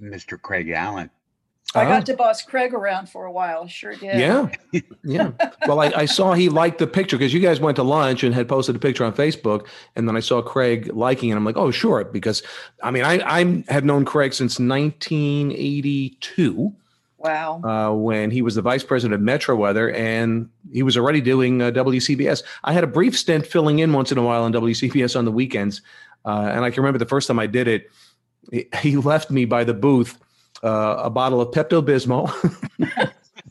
Mr. 0.00 0.40
Craig 0.40 0.70
Allen. 0.70 1.10
i 1.74 1.84
Oh. 1.84 1.88
got 1.88 2.06
to 2.06 2.14
boss 2.14 2.40
craig 2.42 2.72
around 2.72 3.08
for 3.08 3.24
a 3.24 3.32
while 3.32 3.66
sure 3.66 3.94
did 3.96 4.16
Yeah. 4.18 4.48
Yeah. 5.02 5.32
Well, 5.66 5.80
I, 5.80 5.86
I 5.96 6.04
saw 6.06 6.32
he 6.34 6.48
liked 6.48 6.78
the 6.78 6.86
picture 6.86 7.18
because 7.18 7.34
you 7.34 7.40
guys 7.40 7.58
went 7.60 7.76
to 7.76 7.82
lunch 7.82 8.22
and 8.24 8.32
had 8.34 8.48
posted 8.48 8.76
a 8.76 8.78
picture 8.78 9.04
on 9.04 9.12
Facebook. 9.12 9.66
And 9.96 10.08
then 10.08 10.16
I 10.16 10.20
saw 10.20 10.40
Craig 10.40 10.90
liking 10.94 11.30
it. 11.30 11.36
I'm 11.36 11.44
like, 11.44 11.56
oh, 11.56 11.70
sure. 11.70 12.04
Because 12.04 12.42
I 12.82 12.90
mean, 12.92 13.02
I, 13.04 13.18
I 13.26 13.64
have 13.68 13.84
known 13.84 14.04
Craig 14.04 14.32
since 14.34 14.58
1982 14.60 16.72
wow 17.18 17.60
uh, 17.64 17.92
when 17.94 18.30
he 18.30 18.42
was 18.42 18.54
the 18.54 18.62
vice 18.62 18.84
president 18.84 19.14
of 19.14 19.20
Metro 19.22 19.56
Weather 19.56 19.90
and 19.92 20.48
he 20.72 20.82
was 20.82 20.96
already 20.96 21.20
doing 21.22 21.62
uh, 21.62 21.70
WCBS. 21.70 22.42
I 22.64 22.72
had 22.74 22.84
a 22.84 22.88
brief 22.88 23.18
stint 23.18 23.46
filling 23.46 23.78
in 23.78 23.92
once 23.92 24.12
in 24.12 24.18
a 24.18 24.22
while 24.22 24.42
on 24.44 24.52
WCBS 24.52 25.18
on 25.18 25.24
the 25.24 25.32
weekends. 25.32 25.80
Uh, 26.24 26.50
and 26.52 26.64
I 26.64 26.70
can 26.70 26.82
remember 26.82 26.98
the 26.98 27.06
first 27.06 27.28
time 27.28 27.38
I 27.38 27.46
did 27.46 27.68
it, 27.68 27.90
he 28.80 28.96
left 28.96 29.30
me 29.30 29.44
by 29.44 29.64
the 29.64 29.74
booth 29.74 30.18
uh, 30.62 31.02
a 31.04 31.10
bottle 31.10 31.40
of 31.40 31.50
Pepto 31.50 31.82
Bismol. 31.82 32.30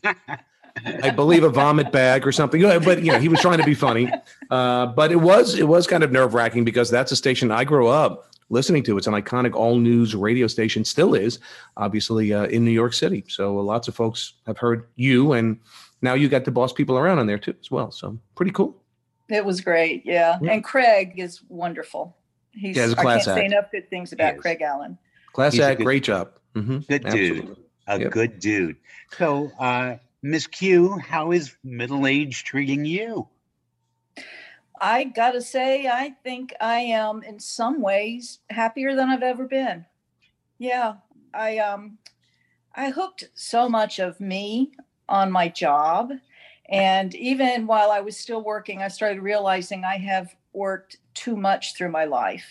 I 0.85 1.11
believe 1.11 1.43
a 1.43 1.49
vomit 1.49 1.91
bag 1.91 2.25
or 2.25 2.31
something. 2.31 2.61
But 2.61 3.03
you 3.03 3.11
know, 3.11 3.19
he 3.19 3.29
was 3.29 3.39
trying 3.39 3.59
to 3.59 3.63
be 3.63 3.75
funny. 3.75 4.11
Uh, 4.49 4.87
but 4.87 5.11
it 5.11 5.17
was 5.17 5.57
it 5.57 5.67
was 5.67 5.87
kind 5.87 6.03
of 6.03 6.11
nerve 6.11 6.33
wracking 6.33 6.65
because 6.65 6.89
that's 6.89 7.11
a 7.11 7.15
station 7.15 7.51
I 7.51 7.63
grew 7.63 7.87
up 7.87 8.33
listening 8.49 8.83
to. 8.83 8.97
It's 8.97 9.07
an 9.07 9.13
iconic 9.13 9.53
all 9.53 9.77
news 9.77 10.15
radio 10.15 10.47
station, 10.47 10.83
still 10.83 11.13
is, 11.13 11.39
obviously 11.77 12.33
uh, 12.33 12.45
in 12.45 12.65
New 12.65 12.71
York 12.71 12.93
City. 12.93 13.23
So 13.27 13.55
lots 13.55 13.87
of 13.87 13.95
folks 13.95 14.33
have 14.45 14.57
heard 14.57 14.87
you, 14.95 15.33
and 15.33 15.59
now 16.01 16.13
you 16.13 16.29
got 16.29 16.45
to 16.45 16.51
boss 16.51 16.73
people 16.73 16.97
around 16.97 17.19
on 17.19 17.27
there 17.27 17.37
too 17.37 17.55
as 17.59 17.71
well. 17.71 17.91
So 17.91 18.17
pretty 18.35 18.51
cool. 18.51 18.75
It 19.29 19.45
was 19.45 19.61
great, 19.61 20.03
yeah. 20.05 20.37
yeah. 20.41 20.51
And 20.51 20.63
Craig 20.63 21.13
is 21.17 21.41
wonderful. 21.47 22.15
He's 22.53 22.77
yeah, 22.77 22.91
a 22.91 22.95
class 22.95 22.97
I 22.97 23.03
can't 23.03 23.17
act. 23.17 23.37
say 23.37 23.45
enough 23.45 23.71
good 23.71 23.89
things 23.89 24.13
about 24.13 24.37
Craig 24.37 24.61
Allen. 24.61 24.97
Class 25.33 25.53
He's 25.53 25.61
act, 25.61 25.79
good, 25.79 25.85
great 25.85 26.03
job. 26.03 26.31
Mm-hmm. 26.55 26.79
Good 26.79 27.05
Absolutely. 27.05 27.41
dude, 27.41 27.57
a 27.87 27.99
yep. 27.99 28.11
good 28.11 28.39
dude. 28.39 28.75
So, 29.17 29.51
uh, 29.59 29.97
Miss 30.21 30.47
Q, 30.47 30.97
how 30.99 31.31
is 31.31 31.55
middle 31.63 32.05
age 32.05 32.43
treating 32.43 32.85
you? 32.85 33.27
I 34.79 35.05
gotta 35.05 35.41
say, 35.41 35.87
I 35.87 36.13
think 36.23 36.53
I 36.59 36.79
am 36.79 37.23
in 37.23 37.39
some 37.39 37.81
ways 37.81 38.39
happier 38.49 38.95
than 38.95 39.09
I've 39.09 39.23
ever 39.23 39.47
been. 39.47 39.85
Yeah, 40.59 40.95
I 41.33 41.57
um, 41.57 41.97
I 42.75 42.89
hooked 42.89 43.29
so 43.33 43.67
much 43.67 43.99
of 43.99 44.19
me 44.19 44.71
on 45.09 45.31
my 45.31 45.47
job, 45.47 46.11
and 46.69 47.15
even 47.15 47.65
while 47.65 47.91
I 47.91 48.01
was 48.01 48.17
still 48.17 48.43
working, 48.43 48.81
I 48.81 48.87
started 48.87 49.21
realizing 49.21 49.83
I 49.83 49.97
have 49.97 50.35
worked 50.53 50.97
too 51.13 51.35
much 51.35 51.75
through 51.75 51.91
my 51.91 52.05
life, 52.05 52.45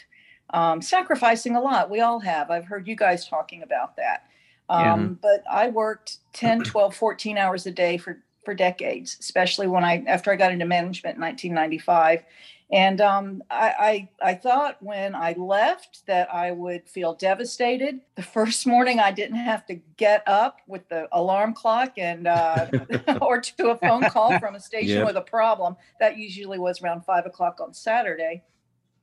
um, 0.50 0.82
sacrificing 0.82 1.56
a 1.56 1.60
lot. 1.60 1.90
We 1.90 2.00
all 2.00 2.20
have. 2.20 2.50
I've 2.50 2.66
heard 2.66 2.86
you 2.86 2.96
guys 2.96 3.26
talking 3.28 3.62
about 3.62 3.96
that. 3.96 4.26
Um, 4.68 4.82
yeah. 4.82 5.06
But 5.20 5.44
I 5.50 5.68
worked 5.68 6.18
10, 6.32 6.62
12, 6.64 6.94
14 6.94 7.38
hours 7.38 7.66
a 7.66 7.70
day 7.70 7.96
for 7.96 8.22
for 8.44 8.54
decades, 8.54 9.16
especially 9.20 9.68
when 9.68 9.84
I 9.84 10.02
after 10.06 10.32
I 10.32 10.36
got 10.36 10.52
into 10.52 10.64
management 10.64 11.16
in 11.16 11.22
1995. 11.22 12.24
And 12.72 13.02
um, 13.02 13.42
I, 13.50 14.08
I, 14.22 14.30
I 14.30 14.34
thought 14.34 14.82
when 14.82 15.14
I 15.14 15.34
left 15.34 16.06
that 16.06 16.32
I 16.32 16.52
would 16.52 16.88
feel 16.88 17.12
devastated. 17.12 18.00
The 18.14 18.22
first 18.22 18.66
morning 18.66 18.98
I 18.98 19.12
didn't 19.12 19.36
have 19.36 19.66
to 19.66 19.74
get 19.98 20.22
up 20.26 20.60
with 20.66 20.88
the 20.88 21.06
alarm 21.12 21.52
clock 21.52 21.92
and 21.98 22.26
uh, 22.26 22.68
or 23.20 23.42
to 23.42 23.70
a 23.70 23.76
phone 23.76 24.08
call 24.08 24.38
from 24.38 24.54
a 24.54 24.60
station 24.60 24.96
yep. 24.96 25.06
with 25.06 25.16
a 25.16 25.22
problem. 25.22 25.76
That 26.00 26.16
usually 26.16 26.58
was 26.58 26.80
around 26.80 27.04
five 27.04 27.26
o'clock 27.26 27.60
on 27.60 27.74
Saturday. 27.74 28.42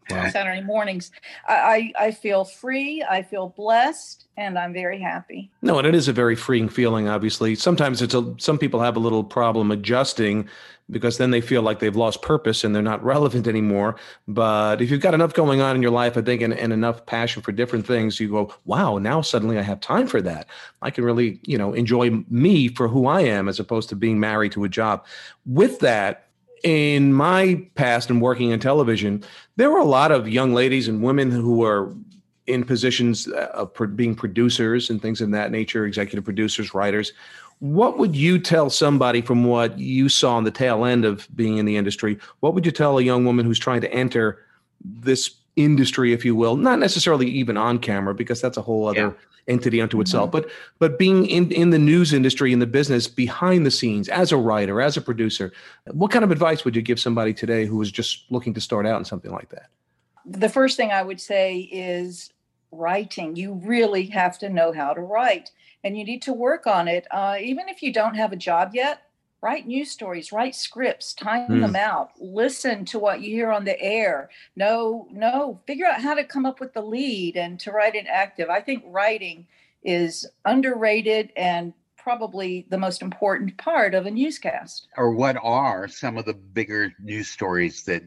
Wow. 0.10 0.30
Saturday 0.30 0.62
mornings. 0.62 1.12
I, 1.48 1.94
I, 1.98 2.06
I 2.08 2.12
feel 2.12 2.46
free. 2.46 3.04
I 3.08 3.22
feel 3.22 3.50
blessed, 3.50 4.25
and 4.38 4.58
I'm 4.58 4.74
very 4.74 5.00
happy. 5.00 5.51
No, 5.62 5.78
and 5.78 5.88
it 5.88 5.96
is 5.96 6.08
a 6.08 6.13
very 6.13 6.36
freeing 6.36 6.70
feeling. 6.70 7.08
Obviously, 7.08 7.56
sometimes 7.56 8.01
it's 8.01 8.13
a 8.13 8.34
some 8.38 8.58
people 8.58 8.80
have 8.80 8.96
a 8.96 9.00
little 9.00 9.24
problem 9.24 9.72
adjusting 9.72 10.50
because 10.92 11.18
then 11.18 11.32
they 11.32 11.42
feel 11.42 11.62
like 11.62 11.80
they've 11.80 11.96
lost 11.96 12.22
purpose 12.22 12.63
and 12.63 12.74
they're 12.74 12.82
not 12.82 13.04
relevant 13.04 13.48
anymore. 13.48 13.96
But 14.28 14.82
if 14.82 14.89
you've 14.89 15.01
got 15.01 15.13
enough 15.13 15.34
going 15.34 15.62
on 15.62 15.75
in 15.75 15.82
your 15.82 15.92
life, 15.92 16.18
I 16.18 16.22
think, 16.22 16.42
and, 16.42 16.54
and 16.54 16.74
enough 16.74 17.06
passion 17.06 17.42
for 17.42 17.51
different 17.51 17.86
things, 17.86 18.20
you 18.20 18.30
go, 18.30 18.54
wow, 18.66 18.98
now 18.98 19.22
suddenly 19.22 19.58
I 19.58 19.62
have 19.62 19.80
time 19.80 20.08
for 20.08 20.22
that. 20.22 20.48
I 20.82 20.89
can 20.89 21.04
really, 21.04 21.39
you 21.44 21.58
know, 21.58 21.74
enjoy 21.74 22.24
me 22.30 22.70
for 22.70 22.88
who 22.88 23.08
I 23.08 23.22
am 23.22 23.48
as 23.48 23.60
opposed 23.60 23.89
to 23.89 23.96
being 23.96 24.20
married 24.20 24.51
to 24.54 24.63
a 24.63 24.70
job. 24.70 25.06
With 25.46 25.80
that, 25.80 26.28
in 26.63 27.13
my 27.13 27.66
past 27.75 28.10
and 28.10 28.22
working 28.22 28.51
in 28.51 28.60
television, 28.60 29.24
there 29.56 29.70
were 29.70 29.80
a 29.80 29.86
lot 29.86 30.12
of 30.12 30.28
young 30.28 30.54
ladies 30.54 30.88
and 30.88 31.01
women 31.01 31.32
who 31.32 31.58
were 31.58 31.94
in 32.48 32.63
positions 32.63 33.28
uh, 33.28 33.50
of 33.54 33.72
being 33.96 34.16
producers 34.16 34.89
and 34.89 35.01
things 35.01 35.22
of 35.22 35.32
that 35.32 35.51
nature, 35.51 35.86
executive 35.86 36.25
producers, 36.25 36.74
writers. 36.74 37.13
What 37.60 37.98
would 37.98 38.16
you 38.16 38.39
tell 38.39 38.70
somebody 38.70 39.22
from 39.22 39.44
what 39.44 39.78
you 39.78 40.10
saw 40.10 40.36
on 40.36 40.46
the 40.46 40.51
tail 40.51 40.86
end 40.86 41.06
of 41.06 41.28
being 41.36 41.58
in 41.58 41.66
the 41.66 41.78
industry? 41.78 42.18
What 42.39 42.54
would 42.54 42.66
you 42.66 42.72
tell 42.72 42.98
a 42.98 43.04
young 43.04 43.25
woman 43.25 43.46
who's 43.46 43.60
trying 43.60 43.82
to 43.82 43.94
enter 43.94 44.44
this 44.84 45.36
industry, 45.56 46.13
if 46.13 46.24
you 46.24 46.36
will, 46.36 46.56
not 46.56 46.80
necessarily 46.80 47.28
even 47.28 47.58
on 47.58 47.80
camera, 47.80 48.16
because 48.16 48.42
that's 48.42 48.58
a 48.58 48.62
whole 48.62 48.88
other 48.88 49.00
yeah 49.00 49.12
entity 49.50 49.82
unto 49.82 50.00
itself. 50.00 50.32
Mm-hmm. 50.32 50.48
But 50.48 50.51
but 50.79 51.00
being 51.00 51.25
in 51.25 51.51
in 51.51 51.72
the 51.72 51.79
news 51.79 52.13
industry 52.13 52.53
in 52.53 52.60
the 52.60 52.68
business 52.68 53.08
behind 53.08 53.65
the 53.65 53.72
scenes 53.72 54.08
as 54.10 54.32
a 54.32 54.38
writer, 54.38 54.82
as 54.82 54.96
a 54.96 55.01
producer, 55.01 55.51
what 55.91 56.12
kind 56.12 56.24
of 56.24 56.32
advice 56.32 56.63
would 56.63 56.75
you 56.75 56.82
give 56.82 57.00
somebody 57.00 57.34
today 57.34 57.65
who 57.65 57.82
is 57.82 57.91
just 57.91 58.25
looking 58.29 58.53
to 58.53 58.62
start 58.62 58.86
out 58.86 59.00
in 59.00 59.06
something 59.06 59.32
like 59.32 59.50
that? 59.50 59.68
The 60.25 60.50
first 60.50 60.77
thing 60.77 60.91
I 60.91 61.03
would 61.03 61.20
say 61.20 61.60
is 61.72 62.32
writing. 62.72 63.36
You 63.36 63.53
really 63.53 64.06
have 64.08 64.38
to 64.39 64.50
know 64.50 64.72
how 64.72 64.94
to 64.94 65.01
write, 65.01 65.51
and 65.84 65.98
you 65.98 66.06
need 66.06 66.22
to 66.24 66.34
work 66.34 66.68
on 66.68 66.88
it. 66.88 67.08
Uh, 67.12 67.38
even 67.41 67.68
if 67.68 67.82
you 67.82 67.91
don't 67.91 68.15
have 68.15 68.32
a 68.32 68.38
job 68.38 68.72
yet, 68.74 69.09
write 69.41 69.67
news 69.67 69.91
stories 69.91 70.31
write 70.31 70.55
scripts 70.55 71.13
time 71.13 71.48
mm. 71.50 71.62
them 71.62 71.75
out 71.75 72.12
listen 72.19 72.84
to 72.86 73.00
what 73.00 73.22
you 73.22 73.34
hear 73.34 73.51
on 73.51 73.65
the 73.65 73.79
air. 73.81 74.29
No 74.55 75.08
no 75.12 75.60
figure 75.65 75.86
out 75.86 76.01
how 76.01 76.13
to 76.13 76.24
come 76.24 76.46
up 76.46 76.60
with 76.60 76.74
the 76.74 76.81
lead 76.81 77.38
and 77.38 77.60
to 77.62 77.72
write 77.72 77.96
an 77.96 78.08
active. 78.08 78.50
I 78.50 78.62
think 78.62 78.84
writing 78.88 79.48
is 79.84 80.27
underrated 80.46 81.31
and 81.36 81.74
probably 81.98 82.65
the 82.69 82.77
most 82.77 83.01
important 83.01 83.58
part 83.58 83.93
of 83.93 84.05
a 84.05 84.12
newscast. 84.12 84.88
Or 84.98 85.12
what 85.12 85.38
are 85.43 85.88
some 85.88 86.17
of 86.17 86.25
the 86.25 86.34
bigger 86.34 86.93
news 87.00 87.29
stories 87.29 87.84
that 87.84 88.03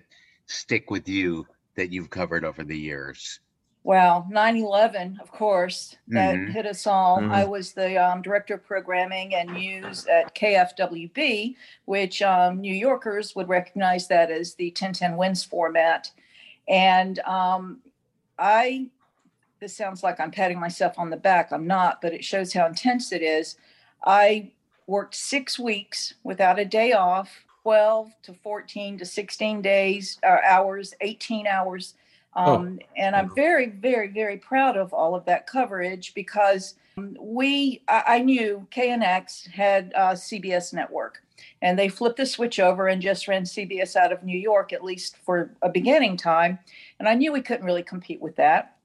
stick 0.46 0.90
with 0.90 1.08
you 1.08 1.46
that 1.76 1.92
you've 1.92 2.10
covered 2.10 2.44
over 2.44 2.64
the 2.64 2.76
years 2.76 3.40
well, 3.84 4.26
9 4.30 4.56
11, 4.56 5.18
of 5.20 5.32
course, 5.32 5.96
that 6.08 6.36
mm-hmm. 6.36 6.52
hit 6.52 6.66
us 6.66 6.86
all. 6.86 7.18
Mm-hmm. 7.18 7.32
I 7.32 7.44
was 7.44 7.72
the 7.72 7.96
um, 7.96 8.22
director 8.22 8.54
of 8.54 8.64
programming 8.64 9.34
and 9.34 9.52
news 9.52 10.06
at 10.06 10.34
KFWB, 10.36 11.56
which 11.86 12.22
um, 12.22 12.60
New 12.60 12.74
Yorkers 12.74 13.34
would 13.34 13.48
recognize 13.48 14.06
that 14.08 14.30
as 14.30 14.54
the 14.54 14.68
1010 14.68 15.16
wins 15.16 15.42
format. 15.42 16.10
And 16.68 17.18
um, 17.20 17.80
I, 18.38 18.86
this 19.58 19.76
sounds 19.76 20.04
like 20.04 20.20
I'm 20.20 20.30
patting 20.30 20.60
myself 20.60 20.96
on 20.96 21.10
the 21.10 21.16
back. 21.16 21.52
I'm 21.52 21.66
not, 21.66 22.00
but 22.00 22.12
it 22.12 22.24
shows 22.24 22.52
how 22.52 22.66
intense 22.66 23.10
it 23.10 23.22
is. 23.22 23.56
I 24.04 24.52
worked 24.86 25.16
six 25.16 25.58
weeks 25.58 26.14
without 26.22 26.58
a 26.58 26.64
day 26.64 26.92
off, 26.92 27.44
12 27.62 28.12
to 28.22 28.34
14 28.34 28.98
to 28.98 29.04
16 29.04 29.60
days, 29.60 30.18
uh, 30.22 30.36
hours, 30.44 30.94
18 31.00 31.48
hours. 31.48 31.94
Um, 32.34 32.78
oh. 32.80 32.86
And 32.96 33.14
I'm 33.14 33.34
very, 33.34 33.66
very, 33.66 34.08
very 34.08 34.38
proud 34.38 34.76
of 34.76 34.92
all 34.92 35.14
of 35.14 35.24
that 35.26 35.46
coverage 35.46 36.14
because 36.14 36.74
we, 37.18 37.82
I, 37.88 38.04
I 38.06 38.18
knew 38.20 38.66
KNX 38.74 39.50
had 39.50 39.92
uh, 39.94 40.12
CBS 40.12 40.72
Network 40.72 41.22
and 41.60 41.78
they 41.78 41.88
flipped 41.88 42.16
the 42.16 42.26
switch 42.26 42.60
over 42.60 42.88
and 42.88 43.02
just 43.02 43.28
ran 43.28 43.42
CBS 43.42 43.96
out 43.96 44.12
of 44.12 44.22
New 44.22 44.38
York, 44.38 44.72
at 44.72 44.84
least 44.84 45.16
for 45.18 45.54
a 45.62 45.68
beginning 45.68 46.16
time. 46.16 46.58
And 46.98 47.08
I 47.08 47.14
knew 47.14 47.32
we 47.32 47.42
couldn't 47.42 47.66
really 47.66 47.82
compete 47.82 48.20
with 48.20 48.36
that. 48.36 48.76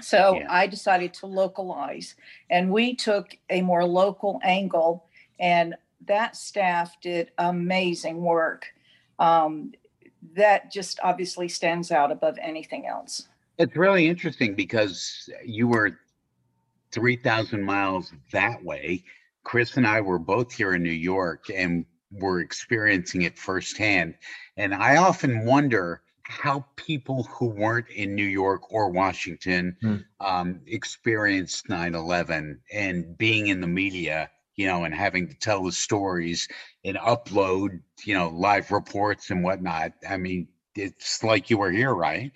So 0.00 0.36
yeah. 0.36 0.46
I 0.50 0.66
decided 0.66 1.14
to 1.14 1.26
localize 1.26 2.16
and 2.50 2.70
we 2.70 2.94
took 2.94 3.36
a 3.50 3.62
more 3.62 3.84
local 3.84 4.40
angle 4.42 5.06
and 5.38 5.74
that 6.06 6.36
staff 6.36 6.96
did 7.00 7.30
amazing 7.38 8.20
work. 8.20 8.66
Um, 9.18 9.72
that 10.36 10.72
just 10.72 10.98
obviously 11.02 11.48
stands 11.48 11.90
out 11.90 12.10
above 12.10 12.38
anything 12.40 12.86
else. 12.86 13.28
It's 13.58 13.76
really 13.76 14.08
interesting 14.08 14.54
because 14.54 15.28
you 15.44 15.68
were 15.68 15.98
3,000 16.92 17.62
miles 17.62 18.12
that 18.32 18.62
way. 18.64 19.04
Chris 19.44 19.76
and 19.76 19.86
I 19.86 20.00
were 20.00 20.18
both 20.18 20.52
here 20.52 20.74
in 20.74 20.82
New 20.82 20.90
York 20.90 21.46
and 21.54 21.84
were 22.10 22.40
experiencing 22.40 23.22
it 23.22 23.38
firsthand. 23.38 24.14
And 24.56 24.74
I 24.74 24.96
often 24.96 25.44
wonder 25.44 26.02
how 26.22 26.64
people 26.76 27.24
who 27.24 27.46
weren't 27.46 27.90
in 27.90 28.14
New 28.14 28.26
York 28.26 28.72
or 28.72 28.88
Washington 28.88 29.76
mm. 29.82 30.02
um, 30.20 30.60
experienced 30.66 31.68
9 31.68 31.94
11 31.94 32.60
and 32.72 33.18
being 33.18 33.48
in 33.48 33.60
the 33.60 33.66
media 33.66 34.30
you 34.56 34.66
know, 34.66 34.84
and 34.84 34.94
having 34.94 35.28
to 35.28 35.34
tell 35.34 35.64
the 35.64 35.72
stories 35.72 36.48
and 36.84 36.96
upload, 36.98 37.80
you 38.04 38.14
know, 38.14 38.28
live 38.28 38.70
reports 38.70 39.30
and 39.30 39.42
whatnot. 39.42 39.92
I 40.08 40.16
mean, 40.16 40.48
it's 40.74 41.22
like 41.22 41.50
you 41.50 41.58
were 41.58 41.70
here, 41.70 41.94
right? 41.94 42.32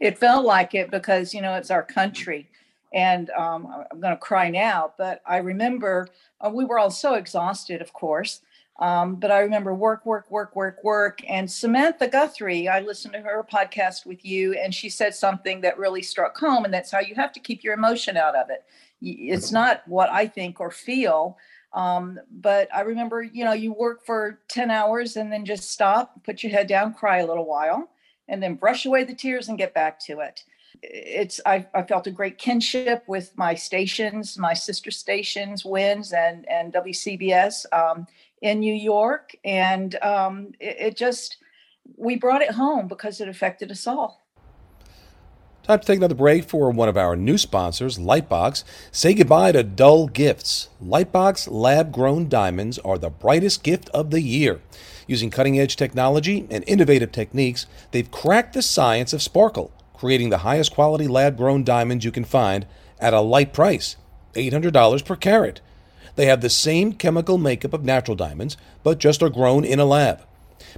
It 0.00 0.18
felt 0.18 0.44
like 0.44 0.74
it 0.74 0.90
because, 0.90 1.32
you 1.32 1.40
know, 1.40 1.54
it's 1.54 1.70
our 1.70 1.82
country. 1.82 2.48
And 2.94 3.30
um, 3.30 3.68
I'm 3.90 4.00
going 4.00 4.12
to 4.12 4.18
cry 4.18 4.50
now, 4.50 4.92
but 4.98 5.22
I 5.26 5.38
remember 5.38 6.08
uh, 6.40 6.50
we 6.50 6.64
were 6.64 6.78
all 6.78 6.90
so 6.90 7.14
exhausted, 7.14 7.80
of 7.80 7.92
course. 7.92 8.42
Um, 8.80 9.16
but 9.16 9.30
I 9.30 9.40
remember 9.40 9.74
work, 9.74 10.04
work, 10.04 10.30
work, 10.30 10.56
work, 10.56 10.82
work. 10.82 11.20
And 11.28 11.50
Savannah 11.50 12.08
Guthrie, 12.10 12.68
I 12.68 12.80
listened 12.80 13.14
to 13.14 13.20
her 13.20 13.46
podcast 13.50 14.06
with 14.06 14.24
you, 14.24 14.54
and 14.54 14.74
she 14.74 14.88
said 14.88 15.14
something 15.14 15.60
that 15.60 15.78
really 15.78 16.02
struck 16.02 16.36
home, 16.36 16.64
and 16.64 16.74
that's 16.74 16.90
how 16.90 17.00
you 17.00 17.14
have 17.14 17.32
to 17.32 17.40
keep 17.40 17.62
your 17.62 17.74
emotion 17.74 18.16
out 18.16 18.34
of 18.34 18.50
it 18.50 18.64
it's 19.02 19.52
not 19.52 19.82
what 19.86 20.10
I 20.10 20.26
think 20.26 20.60
or 20.60 20.70
feel. 20.70 21.36
Um, 21.72 22.20
but 22.30 22.68
I 22.74 22.82
remember, 22.82 23.22
you 23.22 23.44
know, 23.44 23.52
you 23.52 23.72
work 23.72 24.04
for 24.04 24.40
10 24.48 24.70
hours 24.70 25.16
and 25.16 25.32
then 25.32 25.44
just 25.44 25.70
stop, 25.70 26.22
put 26.24 26.42
your 26.42 26.52
head 26.52 26.66
down, 26.66 26.94
cry 26.94 27.18
a 27.18 27.26
little 27.26 27.46
while, 27.46 27.88
and 28.28 28.42
then 28.42 28.54
brush 28.54 28.86
away 28.86 29.04
the 29.04 29.14
tears 29.14 29.48
and 29.48 29.58
get 29.58 29.74
back 29.74 29.98
to 30.00 30.20
it. 30.20 30.44
it's 30.82 31.40
I, 31.46 31.66
I, 31.74 31.82
felt 31.82 32.06
a 32.06 32.10
great 32.10 32.38
kinship 32.38 33.04
with 33.06 33.36
my 33.36 33.54
stations, 33.54 34.38
my 34.38 34.54
sister 34.54 34.90
stations, 34.90 35.64
WINS 35.64 36.12
and 36.12 36.48
and 36.48 36.72
WCBS 36.72 37.66
um, 37.72 38.06
in 38.40 38.60
New 38.60 38.74
York, 38.74 39.34
and 39.44 39.94
um, 40.02 40.52
it, 40.60 40.76
it 40.78 40.96
just 40.96 41.38
we 41.96 42.16
brought 42.16 42.42
it 42.42 42.50
home 42.52 42.88
because 42.88 43.20
it 43.20 43.28
affected 43.28 43.70
us 43.70 43.86
all. 43.86 44.21
Time 45.64 45.78
to 45.78 45.86
take 45.86 45.98
another 45.98 46.16
break 46.16 46.42
for 46.42 46.72
one 46.72 46.88
of 46.88 46.96
our 46.96 47.14
new 47.14 47.38
sponsors, 47.38 47.96
Lightbox. 47.96 48.64
Say 48.90 49.14
goodbye 49.14 49.52
to 49.52 49.62
dull 49.62 50.08
gifts. 50.08 50.68
Lightbox 50.84 51.48
lab 51.48 51.92
grown 51.92 52.28
diamonds 52.28 52.80
are 52.80 52.98
the 52.98 53.10
brightest 53.10 53.62
gift 53.62 53.88
of 53.90 54.10
the 54.10 54.22
year. 54.22 54.60
Using 55.06 55.30
cutting 55.30 55.60
edge 55.60 55.76
technology 55.76 56.48
and 56.50 56.64
innovative 56.66 57.12
techniques, 57.12 57.66
they've 57.92 58.10
cracked 58.10 58.54
the 58.54 58.62
science 58.62 59.12
of 59.12 59.22
sparkle, 59.22 59.70
creating 59.94 60.30
the 60.30 60.38
highest 60.38 60.74
quality 60.74 61.06
lab 61.06 61.36
grown 61.36 61.62
diamonds 61.62 62.04
you 62.04 62.10
can 62.10 62.24
find 62.24 62.66
at 62.98 63.14
a 63.14 63.20
light 63.20 63.52
price 63.52 63.94
$800 64.34 65.04
per 65.04 65.14
carat. 65.14 65.60
They 66.16 66.26
have 66.26 66.40
the 66.40 66.50
same 66.50 66.94
chemical 66.94 67.38
makeup 67.38 67.72
of 67.72 67.84
natural 67.84 68.16
diamonds, 68.16 68.56
but 68.82 68.98
just 68.98 69.22
are 69.22 69.30
grown 69.30 69.64
in 69.64 69.78
a 69.78 69.84
lab. 69.84 70.26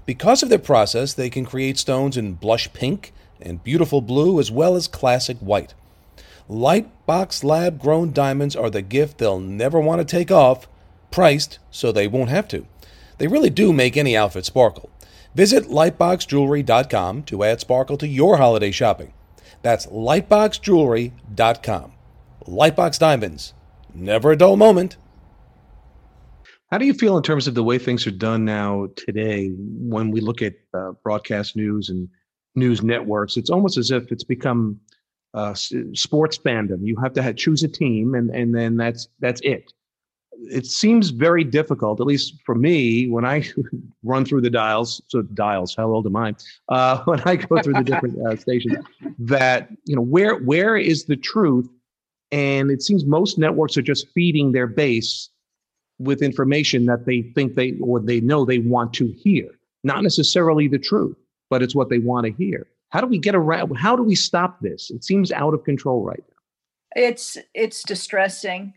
Because 0.05 0.43
of 0.43 0.51
their 0.51 0.59
process, 0.59 1.15
they 1.15 1.31
can 1.31 1.47
create 1.47 1.79
stones 1.79 2.19
in 2.19 2.35
blush 2.35 2.71
pink 2.75 3.15
and 3.41 3.65
beautiful 3.65 4.01
blue 4.01 4.41
as 4.41 4.51
well 4.51 4.77
as 4.77 4.89
classic 4.89 5.37
white. 5.39 5.75
Lightbox 6.49 7.43
lab 7.43 7.81
grown 7.81 8.13
diamonds 8.13 8.55
are 8.55 8.71
the 8.71 8.83
gift 8.83 9.19
they'll 9.19 9.41
never 9.41 9.81
want 9.81 10.01
to 10.01 10.05
take 10.05 10.31
off, 10.31 10.69
priced 11.11 11.59
so 11.71 11.91
they 11.91 12.07
won't 12.07 12.31
have 12.31 12.47
to. 12.49 12.67
They 13.19 13.27
really 13.27 13.51
do 13.51 13.73
make 13.73 13.97
any 13.97 14.17
outfit 14.17 14.45
sparkle. 14.45 14.91
Visit 15.35 15.65
lightboxjewelry.com 15.65 17.25
to 17.25 17.45
add 17.45 17.61
sparkle 17.61 17.97
to 17.99 18.07
your 18.07 18.37
holiday 18.37 18.71
shopping. 18.71 19.13
That's 19.63 19.87
lightboxjewelry.com. 19.87 21.93
Lightbox 22.47 22.99
Diamonds. 22.99 23.55
Never 23.95 24.33
a 24.33 24.37
dull 24.37 24.57
moment. 24.57 24.97
How 26.71 26.79
do 26.79 26.87
you 26.87 26.95
feel 26.95 27.17
in 27.17 27.23
terms 27.23 27.47
of 27.47 27.55
the 27.55 27.63
way 27.63 27.79
things 27.79 28.07
are 28.07 28.11
done 28.11 28.45
now 28.45 28.89
today 28.97 29.51
when 29.57 30.11
we 30.11 30.21
look 30.21 30.43
at 30.43 30.55
uh, 30.75 30.93
broadcast 31.03 31.57
news 31.57 31.89
and 31.89 32.09
news 32.55 32.83
networks. 32.83 33.37
It's 33.37 33.51
almost 33.51 33.77
as 33.77 33.91
if 33.91 34.11
it's 34.13 34.25
become 34.25 34.81
uh, 35.35 35.55
sports 35.55 36.39
fandom. 36.39 36.79
You 36.83 36.97
have 37.03 37.13
to 37.15 37.23
have, 37.23 37.37
choose 37.37 37.63
a 37.63 37.69
team, 37.69 38.15
and 38.15 38.31
and 38.31 38.55
then 38.55 38.77
that's 38.77 39.09
that's 39.21 39.41
it. 39.43 39.73
It 40.51 40.67
seems 40.67 41.11
very 41.11 41.45
difficult, 41.45 42.01
at 42.01 42.07
least 42.07 42.35
for 42.45 42.55
me, 42.55 43.09
when 43.09 43.25
I 43.25 43.49
run 44.03 44.25
through 44.25 44.43
the 44.43 44.51
dials. 44.51 45.03
So 45.09 45.23
dials, 45.23 45.75
how 45.75 45.91
old 45.91 46.07
am 46.07 46.17
I? 46.17 46.35
Uh, 46.69 47.03
when 47.05 47.21
I 47.23 47.37
go 47.37 47.61
through 47.63 47.75
the 47.75 47.85
different 47.85 48.19
uh, 48.27 48.37
stations, 48.37 48.85
that 49.19 49.71
you 49.85 49.97
know 49.97 50.03
where 50.03 50.37
where 50.39 50.77
is 50.77 51.05
the 51.05 51.17
truth? 51.17 51.69
And 52.33 52.71
it 52.71 52.83
seems 52.83 53.05
most 53.05 53.39
networks 53.39 53.77
are 53.77 53.83
just 53.83 54.09
feeding 54.13 54.53
their 54.53 54.67
base 54.67 55.31
with 56.01 56.21
information 56.21 56.87
that 56.87 57.07
they 57.07 57.23
think 57.23 57.55
they 57.55 57.75
or 57.81 58.01
they 58.01 58.21
know 58.21 58.45
they 58.45 58.59
want 58.59 58.93
to 58.95 59.07
hear, 59.07 59.49
not 59.85 60.03
necessarily 60.03 60.67
the 60.67 60.79
truth 60.79 61.17
but 61.55 61.63
it's 61.63 61.73
what 61.77 61.89
they 61.89 62.01
want 62.01 62.27
to 62.27 62.33
hear. 62.33 62.67
How 62.89 63.01
do 63.01 63.07
we 63.07 63.17
get 63.17 63.37
around? 63.37 63.73
How 63.77 63.95
do 63.95 64.03
we 64.03 64.17
stop 64.17 64.59
this? 64.61 64.91
It 64.91 65.05
seems 65.05 65.31
out 65.31 65.55
of 65.55 65.63
control 65.63 66.03
right 66.03 66.25
now. 66.29 67.01
It's 67.01 67.39
it's 67.55 67.85
distressing. 67.85 68.75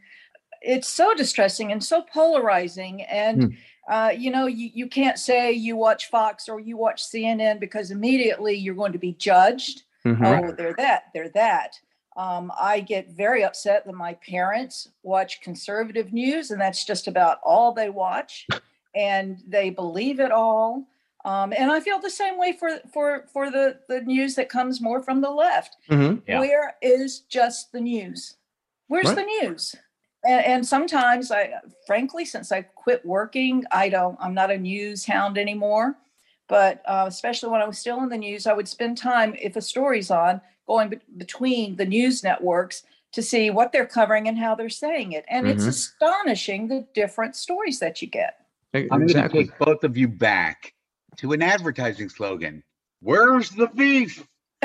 It's 0.61 0.87
so 0.87 1.15
distressing 1.15 1.71
and 1.71 1.83
so 1.83 2.03
polarizing. 2.13 3.01
And 3.01 3.41
mm. 3.41 3.57
uh, 3.89 4.11
you 4.15 4.29
know, 4.29 4.45
you, 4.45 4.69
you 4.71 4.85
can't 4.85 5.17
say 5.17 5.51
you 5.51 5.75
watch 5.75 6.11
Fox 6.11 6.47
or 6.47 6.59
you 6.59 6.77
watch 6.77 7.01
CNN 7.03 7.59
because 7.59 7.89
immediately 7.89 8.53
you're 8.53 8.75
going 8.75 8.93
to 8.93 8.99
be 8.99 9.13
judged. 9.13 9.81
Mm-hmm. 10.05 10.23
Oh, 10.23 10.51
they're 10.51 10.75
that, 10.77 11.05
they're 11.15 11.29
that. 11.29 11.73
Um, 12.15 12.51
I 12.61 12.81
get 12.81 13.09
very 13.09 13.43
upset 13.43 13.87
that 13.87 13.95
my 13.95 14.13
parents 14.29 14.87
watch 15.01 15.41
conservative 15.41 16.13
news, 16.13 16.51
and 16.51 16.61
that's 16.61 16.85
just 16.85 17.07
about 17.07 17.39
all 17.43 17.73
they 17.73 17.89
watch, 17.89 18.45
and 18.93 19.39
they 19.47 19.71
believe 19.71 20.19
it 20.19 20.31
all. 20.31 20.85
Um, 21.27 21.51
and 21.51 21.69
I 21.69 21.81
feel 21.81 21.99
the 21.99 22.09
same 22.09 22.37
way 22.37 22.53
for 22.53 22.79
for 22.93 23.25
for 23.33 23.51
the 23.51 23.79
the 23.89 23.99
news 23.99 24.35
that 24.35 24.47
comes 24.47 24.79
more 24.79 25.03
from 25.03 25.19
the 25.19 25.29
left. 25.29 25.75
Mm-hmm. 25.89 26.19
Yeah. 26.25 26.39
Where 26.39 26.75
is 26.81 27.19
just 27.27 27.73
the 27.73 27.81
news? 27.81 28.37
Where's 28.87 29.07
right. 29.07 29.17
the 29.17 29.23
news? 29.23 29.75
And, 30.23 30.45
and, 30.45 30.65
sometimes 30.65 31.29
I, 31.29 31.51
frankly, 31.85 32.23
since 32.23 32.51
I 32.51 32.61
quit 32.61 33.05
working, 33.05 33.65
I 33.71 33.89
don't. 33.89 34.17
I'm 34.21 34.33
not 34.33 34.51
a 34.51 34.57
news 34.57 35.05
hound 35.05 35.37
anymore. 35.37 35.97
But 36.47 36.81
uh, 36.85 37.05
especially 37.07 37.49
when 37.49 37.61
I 37.61 37.67
was 37.67 37.77
still 37.77 38.01
in 38.03 38.09
the 38.09 38.17
news, 38.17 38.47
I 38.47 38.53
would 38.53 38.67
spend 38.67 38.97
time 38.97 39.35
if 39.37 39.57
a 39.57 39.61
story's 39.61 40.09
on 40.09 40.39
going 40.65 40.89
be- 40.89 40.99
between 41.17 41.75
the 41.75 41.85
news 41.85 42.23
networks 42.23 42.83
to 43.11 43.21
see 43.21 43.49
what 43.49 43.73
they're 43.73 43.85
covering 43.85 44.29
and 44.29 44.37
how 44.37 44.55
they're 44.55 44.69
saying 44.69 45.11
it. 45.11 45.25
And 45.27 45.45
mm-hmm. 45.45 45.57
it's 45.57 45.65
astonishing 45.65 46.69
the 46.69 46.87
different 46.93 47.35
stories 47.35 47.79
that 47.79 48.01
you 48.01 48.07
get. 48.07 48.37
I'm 48.73 48.87
going 48.87 49.07
to 49.07 49.29
take 49.29 49.57
both 49.59 49.83
of 49.83 49.97
you 49.97 50.07
back 50.07 50.73
to 51.17 51.33
an 51.33 51.41
advertising 51.41 52.09
slogan. 52.09 52.63
Where's 53.01 53.49
the 53.51 53.67
beef? 53.67 54.27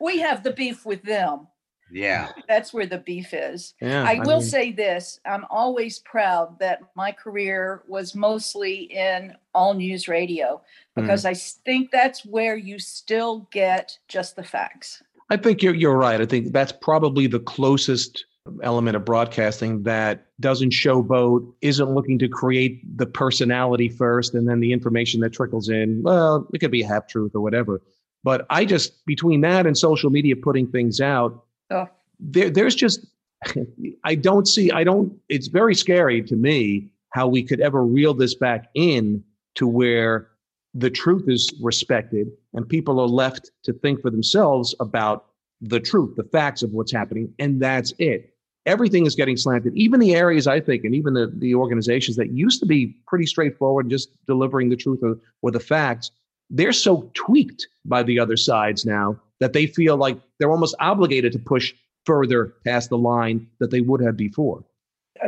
we 0.00 0.18
have 0.18 0.42
the 0.42 0.52
beef 0.54 0.84
with 0.84 1.02
them. 1.02 1.46
Yeah. 1.90 2.28
That's 2.48 2.72
where 2.72 2.86
the 2.86 2.98
beef 2.98 3.34
is. 3.34 3.74
Yeah, 3.80 4.04
I, 4.04 4.14
I 4.14 4.18
will 4.20 4.40
mean... 4.40 4.48
say 4.48 4.72
this 4.72 5.20
I'm 5.26 5.44
always 5.50 5.98
proud 6.00 6.58
that 6.60 6.80
my 6.94 7.10
career 7.12 7.82
was 7.88 8.14
mostly 8.14 8.82
in 8.92 9.34
all 9.54 9.74
news 9.74 10.08
radio 10.08 10.62
because 10.94 11.24
mm. 11.24 11.30
I 11.30 11.34
think 11.34 11.90
that's 11.90 12.24
where 12.24 12.56
you 12.56 12.78
still 12.78 13.48
get 13.50 13.98
just 14.08 14.36
the 14.36 14.44
facts. 14.44 15.02
I 15.30 15.36
think 15.36 15.62
you're, 15.62 15.74
you're 15.74 15.96
right. 15.96 16.20
I 16.20 16.26
think 16.26 16.52
that's 16.52 16.72
probably 16.72 17.26
the 17.26 17.40
closest 17.40 18.24
element 18.62 18.96
of 18.96 19.04
broadcasting 19.04 19.82
that 19.82 20.26
doesn't 20.40 20.70
showboat, 20.70 21.52
isn't 21.60 21.90
looking 21.90 22.18
to 22.18 22.28
create 22.28 22.80
the 22.96 23.06
personality 23.06 23.88
first 23.88 24.34
and 24.34 24.48
then 24.48 24.60
the 24.60 24.72
information 24.72 25.20
that 25.20 25.30
trickles 25.30 25.68
in. 25.68 26.02
Well, 26.02 26.48
it 26.52 26.58
could 26.58 26.70
be 26.70 26.82
a 26.82 26.86
half 26.86 27.06
truth 27.06 27.32
or 27.34 27.40
whatever. 27.40 27.82
But 28.22 28.46
I 28.50 28.64
just, 28.64 29.04
between 29.06 29.40
that 29.42 29.66
and 29.66 29.76
social 29.76 30.10
media 30.10 30.36
putting 30.36 30.66
things 30.66 31.00
out, 31.00 31.44
oh. 31.70 31.88
there, 32.18 32.50
there's 32.50 32.74
just, 32.74 33.06
I 34.04 34.14
don't 34.14 34.46
see, 34.46 34.70
I 34.70 34.84
don't, 34.84 35.12
it's 35.28 35.48
very 35.48 35.74
scary 35.74 36.22
to 36.22 36.36
me 36.36 36.90
how 37.10 37.26
we 37.26 37.42
could 37.42 37.60
ever 37.60 37.84
reel 37.84 38.14
this 38.14 38.34
back 38.34 38.68
in 38.74 39.22
to 39.56 39.66
where 39.66 40.28
the 40.74 40.90
truth 40.90 41.24
is 41.28 41.52
respected 41.60 42.28
and 42.54 42.68
people 42.68 43.00
are 43.00 43.08
left 43.08 43.50
to 43.64 43.72
think 43.72 44.00
for 44.00 44.10
themselves 44.10 44.74
about 44.80 45.26
the 45.60 45.80
truth, 45.80 46.16
the 46.16 46.24
facts 46.24 46.62
of 46.62 46.72
what's 46.72 46.92
happening, 46.92 47.32
and 47.38 47.60
that's 47.60 47.92
it. 47.98 48.34
Everything 48.66 49.06
is 49.06 49.14
getting 49.14 49.36
slanted. 49.36 49.74
Even 49.74 50.00
the 50.00 50.14
areas 50.14 50.46
I 50.46 50.60
think, 50.60 50.84
and 50.84 50.94
even 50.94 51.14
the, 51.14 51.32
the 51.34 51.54
organizations 51.54 52.16
that 52.16 52.30
used 52.32 52.60
to 52.60 52.66
be 52.66 52.96
pretty 53.06 53.26
straightforward, 53.26 53.88
just 53.88 54.10
delivering 54.26 54.68
the 54.68 54.76
truth 54.76 55.00
or, 55.02 55.16
or 55.42 55.50
the 55.50 55.60
facts, 55.60 56.10
they're 56.50 56.72
so 56.72 57.10
tweaked 57.14 57.68
by 57.84 58.02
the 58.02 58.18
other 58.18 58.36
sides 58.36 58.84
now 58.84 59.18
that 59.38 59.52
they 59.52 59.66
feel 59.66 59.96
like 59.96 60.18
they're 60.38 60.50
almost 60.50 60.74
obligated 60.80 61.32
to 61.32 61.38
push 61.38 61.72
further 62.04 62.54
past 62.64 62.90
the 62.90 62.98
line 62.98 63.46
that 63.60 63.70
they 63.70 63.80
would 63.80 64.00
have 64.00 64.16
before. 64.16 64.64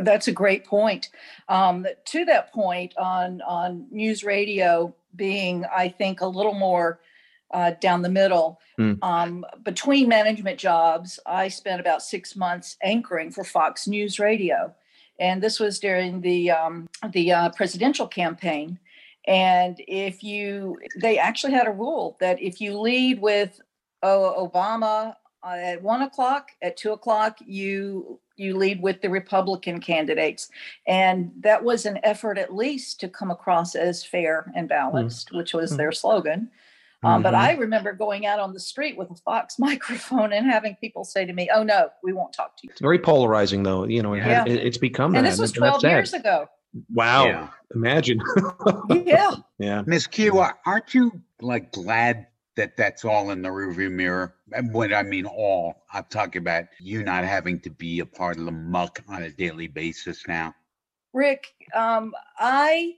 That's 0.01 0.27
a 0.27 0.31
great 0.31 0.65
point. 0.65 1.09
Um, 1.49 1.85
to 2.05 2.25
that 2.25 2.51
point, 2.51 2.97
on 2.97 3.41
on 3.41 3.87
news 3.91 4.23
radio 4.23 4.95
being, 5.15 5.65
I 5.65 5.89
think, 5.89 6.21
a 6.21 6.27
little 6.27 6.53
more 6.53 6.99
uh, 7.53 7.71
down 7.79 8.01
the 8.01 8.09
middle. 8.09 8.59
Mm. 8.79 8.97
Um, 9.01 9.45
between 9.63 10.09
management 10.09 10.59
jobs, 10.59 11.19
I 11.25 11.47
spent 11.47 11.79
about 11.79 12.01
six 12.01 12.35
months 12.35 12.77
anchoring 12.83 13.31
for 13.31 13.43
Fox 13.43 13.87
News 13.87 14.19
Radio, 14.19 14.73
and 15.19 15.41
this 15.41 15.59
was 15.59 15.79
during 15.79 16.21
the 16.21 16.51
um, 16.51 16.89
the 17.11 17.31
uh, 17.31 17.49
presidential 17.49 18.07
campaign. 18.07 18.79
And 19.25 19.81
if 19.87 20.21
you, 20.21 20.77
they 20.99 21.17
actually 21.17 21.53
had 21.53 21.65
a 21.65 21.71
rule 21.71 22.17
that 22.19 22.41
if 22.41 22.59
you 22.59 22.77
lead 22.77 23.21
with 23.21 23.61
oh, 24.01 24.49
Obama 24.51 25.15
uh, 25.43 25.55
at 25.55 25.81
one 25.81 26.01
o'clock, 26.01 26.49
at 26.61 26.75
two 26.75 26.91
o'clock, 26.91 27.37
you 27.45 28.19
you 28.35 28.57
lead 28.57 28.81
with 28.81 29.01
the 29.01 29.09
Republican 29.11 29.79
candidates, 29.79 30.49
and 30.87 31.31
that 31.39 31.63
was 31.63 31.85
an 31.85 31.99
effort 32.03 32.39
at 32.39 32.55
least 32.55 32.99
to 32.99 33.07
come 33.07 33.29
across 33.29 33.75
as 33.75 34.03
fair 34.03 34.51
and 34.55 34.67
balanced, 34.67 35.29
mm. 35.29 35.37
which 35.37 35.53
was 35.53 35.73
mm. 35.73 35.77
their 35.77 35.91
slogan. 35.91 36.49
Um, 37.03 37.15
mm-hmm. 37.15 37.23
But 37.23 37.35
I 37.35 37.53
remember 37.53 37.93
going 37.93 38.25
out 38.25 38.39
on 38.39 38.53
the 38.53 38.59
street 38.59 38.97
with 38.97 39.11
a 39.11 39.15
Fox 39.15 39.55
microphone 39.59 40.33
and 40.33 40.45
having 40.45 40.75
people 40.79 41.03
say 41.03 41.25
to 41.25 41.33
me, 41.33 41.49
"Oh 41.53 41.63
no, 41.63 41.89
we 42.03 42.13
won't 42.13 42.33
talk 42.33 42.57
to 42.57 42.67
you." 42.67 42.71
It's 42.71 42.81
very 42.81 42.99
polarizing, 42.99 43.63
though. 43.63 43.85
You 43.85 44.01
know, 44.01 44.13
it 44.13 44.19
yeah. 44.19 44.39
had, 44.39 44.47
it's 44.47 44.77
become 44.77 45.15
and 45.15 45.25
that. 45.25 45.31
this 45.31 45.39
was 45.39 45.51
twelve 45.51 45.83
years 45.83 46.13
ago. 46.13 46.47
Wow! 46.91 47.25
Yeah. 47.25 47.47
Imagine. 47.75 48.21
yeah. 48.89 49.31
Yeah. 49.59 49.83
Miss 49.85 50.07
Q, 50.07 50.43
aren't 50.65 50.93
you 50.93 51.11
like 51.41 51.71
glad 51.71 52.27
that 52.55 52.77
that's 52.77 53.03
all 53.03 53.31
in 53.31 53.41
the 53.41 53.49
rearview 53.49 53.91
mirror? 53.91 54.35
And 54.51 54.73
when 54.73 54.93
I 54.93 55.03
mean 55.03 55.25
all, 55.25 55.83
I'm 55.91 56.05
talking 56.09 56.41
about 56.41 56.65
you 56.79 57.03
not 57.03 57.25
having 57.25 57.59
to 57.61 57.69
be 57.69 57.99
a 57.99 58.05
part 58.05 58.37
of 58.37 58.45
the 58.45 58.51
muck 58.51 59.01
on 59.07 59.23
a 59.23 59.29
daily 59.29 59.67
basis 59.67 60.23
now. 60.27 60.53
Rick, 61.13 61.47
um, 61.75 62.13
I 62.39 62.95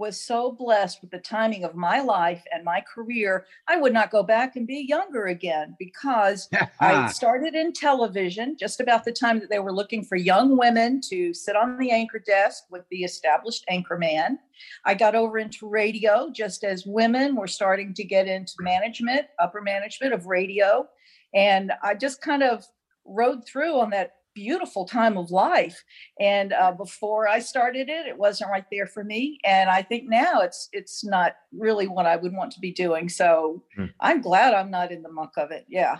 was 0.00 0.18
so 0.18 0.50
blessed 0.50 1.02
with 1.02 1.10
the 1.10 1.18
timing 1.18 1.62
of 1.62 1.74
my 1.74 2.00
life 2.00 2.42
and 2.52 2.64
my 2.64 2.80
career, 2.80 3.44
I 3.68 3.76
would 3.76 3.92
not 3.92 4.10
go 4.10 4.22
back 4.22 4.56
and 4.56 4.66
be 4.66 4.86
younger 4.88 5.26
again 5.26 5.76
because 5.78 6.48
I 6.80 7.12
started 7.12 7.54
in 7.54 7.74
television 7.74 8.56
just 8.58 8.80
about 8.80 9.04
the 9.04 9.12
time 9.12 9.38
that 9.40 9.50
they 9.50 9.58
were 9.58 9.74
looking 9.74 10.02
for 10.02 10.16
young 10.16 10.56
women 10.56 11.02
to 11.10 11.34
sit 11.34 11.54
on 11.54 11.76
the 11.76 11.90
anchor 11.90 12.18
desk 12.18 12.64
with 12.70 12.88
the 12.90 13.04
established 13.04 13.64
anchor 13.68 13.98
man. 13.98 14.38
I 14.86 14.94
got 14.94 15.14
over 15.14 15.38
into 15.38 15.68
radio 15.68 16.30
just 16.32 16.64
as 16.64 16.86
women 16.86 17.36
were 17.36 17.46
starting 17.46 17.92
to 17.94 18.02
get 18.02 18.26
into 18.26 18.54
management, 18.58 19.26
upper 19.38 19.60
management 19.60 20.14
of 20.14 20.24
radio. 20.24 20.88
And 21.34 21.72
I 21.82 21.94
just 21.94 22.22
kind 22.22 22.42
of 22.42 22.64
rode 23.04 23.44
through 23.46 23.78
on 23.78 23.90
that 23.90 24.14
beautiful 24.34 24.84
time 24.84 25.16
of 25.16 25.30
life. 25.30 25.82
And 26.18 26.52
uh, 26.52 26.72
before 26.72 27.28
i 27.28 27.38
started 27.38 27.88
it 27.88 28.06
it 28.06 28.16
wasn't 28.16 28.50
right 28.50 28.64
there 28.70 28.86
for 28.86 29.04
me. 29.04 29.38
And 29.44 29.70
i 29.70 29.82
think 29.82 30.08
now 30.08 30.40
it's 30.40 30.68
it's 30.72 31.04
not 31.04 31.34
really 31.52 31.86
what 31.86 32.06
i 32.06 32.16
would 32.16 32.32
want 32.32 32.52
to 32.52 32.60
be 32.60 32.72
doing. 32.72 33.08
So 33.08 33.62
hmm. 33.76 33.86
i'm 34.00 34.20
glad 34.20 34.54
i'm 34.54 34.70
not 34.70 34.92
in 34.92 35.02
the 35.02 35.12
muck 35.12 35.32
of 35.36 35.50
it. 35.50 35.66
Yeah. 35.68 35.98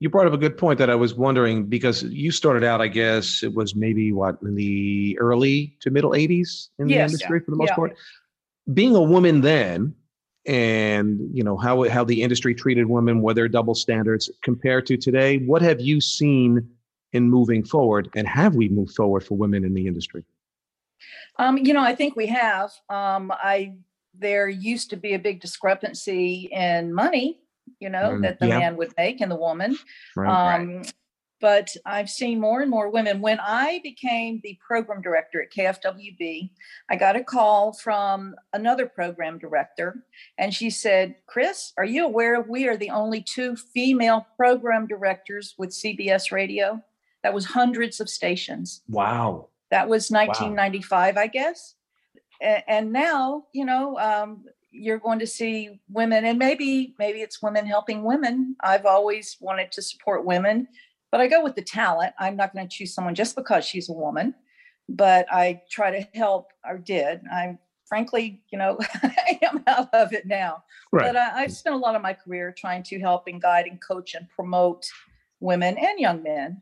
You 0.00 0.10
brought 0.10 0.26
up 0.26 0.34
a 0.34 0.38
good 0.38 0.58
point 0.58 0.78
that 0.78 0.90
i 0.90 0.94
was 0.94 1.14
wondering 1.14 1.66
because 1.66 2.02
you 2.04 2.30
started 2.30 2.64
out 2.64 2.80
i 2.80 2.88
guess 2.88 3.42
it 3.42 3.54
was 3.54 3.74
maybe 3.74 4.12
what 4.12 4.36
in 4.42 4.54
the 4.54 5.16
early 5.18 5.76
to 5.80 5.90
middle 5.90 6.10
80s 6.10 6.68
in 6.78 6.88
yes, 6.88 6.96
the 6.96 7.04
industry 7.04 7.38
yeah. 7.38 7.44
for 7.44 7.50
the 7.50 7.56
most 7.56 7.70
yeah. 7.70 7.74
part? 7.74 7.96
Being 8.72 8.96
a 8.96 9.02
woman 9.02 9.42
then 9.42 9.94
and 10.46 11.20
you 11.32 11.42
know 11.42 11.56
how 11.56 11.88
how 11.88 12.04
the 12.04 12.22
industry 12.22 12.54
treated 12.54 12.86
women 12.86 13.22
were 13.22 13.34
there 13.34 13.48
double 13.48 13.74
standards 13.74 14.30
compared 14.42 14.86
to 14.86 14.96
today? 14.96 15.38
What 15.38 15.62
have 15.62 15.80
you 15.80 16.00
seen 16.00 16.68
in 17.14 17.30
moving 17.30 17.64
forward? 17.64 18.10
And 18.14 18.28
have 18.28 18.54
we 18.54 18.68
moved 18.68 18.94
forward 18.94 19.24
for 19.24 19.36
women 19.36 19.64
in 19.64 19.72
the 19.72 19.86
industry? 19.86 20.24
Um, 21.38 21.56
you 21.58 21.72
know, 21.72 21.82
I 21.82 21.94
think 21.94 22.14
we 22.16 22.26
have. 22.26 22.70
Um, 22.90 23.32
I 23.32 23.74
there 24.16 24.48
used 24.48 24.90
to 24.90 24.96
be 24.96 25.14
a 25.14 25.18
big 25.18 25.40
discrepancy 25.40 26.48
in 26.52 26.92
money, 26.94 27.40
you 27.80 27.88
know, 27.88 28.12
mm, 28.12 28.22
that 28.22 28.38
the 28.38 28.46
yeah. 28.46 28.58
man 28.58 28.76
would 28.76 28.92
make 28.96 29.20
and 29.20 29.30
the 29.30 29.36
woman. 29.36 29.76
Right, 30.16 30.54
um, 30.54 30.76
right. 30.76 30.92
But 31.40 31.68
I've 31.84 32.08
seen 32.08 32.40
more 32.40 32.62
and 32.62 32.70
more 32.70 32.88
women. 32.88 33.20
When 33.20 33.38
I 33.40 33.80
became 33.82 34.40
the 34.42 34.56
program 34.66 35.02
director 35.02 35.42
at 35.42 35.52
KFWB, 35.52 36.50
I 36.88 36.96
got 36.96 37.16
a 37.16 37.24
call 37.24 37.74
from 37.74 38.34
another 38.52 38.86
program 38.86 39.38
director, 39.38 40.04
and 40.38 40.54
she 40.54 40.70
said, 40.70 41.16
Chris, 41.26 41.72
are 41.76 41.84
you 41.84 42.04
aware 42.04 42.40
we 42.40 42.66
are 42.68 42.76
the 42.76 42.90
only 42.90 43.20
two 43.20 43.56
female 43.56 44.26
program 44.36 44.86
directors 44.86 45.54
with 45.58 45.70
CBS 45.70 46.32
Radio? 46.32 46.82
That 47.24 47.34
was 47.34 47.46
hundreds 47.46 48.00
of 48.00 48.08
stations. 48.08 48.82
Wow. 48.86 49.48
That 49.70 49.88
was 49.88 50.10
1995, 50.10 51.16
wow. 51.16 51.22
I 51.22 51.26
guess. 51.26 51.74
And 52.40 52.92
now, 52.92 53.46
you 53.54 53.64
know, 53.64 53.98
um, 53.98 54.44
you're 54.70 54.98
going 54.98 55.18
to 55.20 55.26
see 55.26 55.80
women, 55.88 56.26
and 56.26 56.38
maybe 56.38 56.94
maybe 56.98 57.22
it's 57.22 57.42
women 57.42 57.64
helping 57.64 58.02
women. 58.02 58.56
I've 58.60 58.84
always 58.84 59.38
wanted 59.40 59.72
to 59.72 59.82
support 59.82 60.26
women, 60.26 60.68
but 61.10 61.22
I 61.22 61.26
go 61.26 61.42
with 61.42 61.54
the 61.54 61.62
talent. 61.62 62.12
I'm 62.18 62.36
not 62.36 62.52
going 62.52 62.68
to 62.68 62.76
choose 62.76 62.92
someone 62.92 63.14
just 63.14 63.36
because 63.36 63.64
she's 63.64 63.88
a 63.88 63.94
woman, 63.94 64.34
but 64.88 65.26
I 65.32 65.62
try 65.70 65.90
to 65.98 66.06
help, 66.14 66.48
or 66.68 66.76
did. 66.76 67.22
I'm 67.32 67.58
frankly, 67.86 68.42
you 68.50 68.58
know, 68.58 68.76
I 69.02 69.38
am 69.40 69.62
out 69.66 69.94
of 69.94 70.12
it 70.12 70.26
now. 70.26 70.64
Right. 70.92 71.06
But 71.06 71.16
I, 71.16 71.42
I've 71.42 71.52
spent 71.52 71.74
a 71.74 71.78
lot 71.78 71.96
of 71.96 72.02
my 72.02 72.12
career 72.12 72.54
trying 72.54 72.82
to 72.82 73.00
help 73.00 73.28
and 73.28 73.40
guide 73.40 73.66
and 73.66 73.80
coach 73.80 74.14
and 74.14 74.28
promote 74.28 74.84
women 75.40 75.78
and 75.78 75.98
young 75.98 76.22
men 76.22 76.60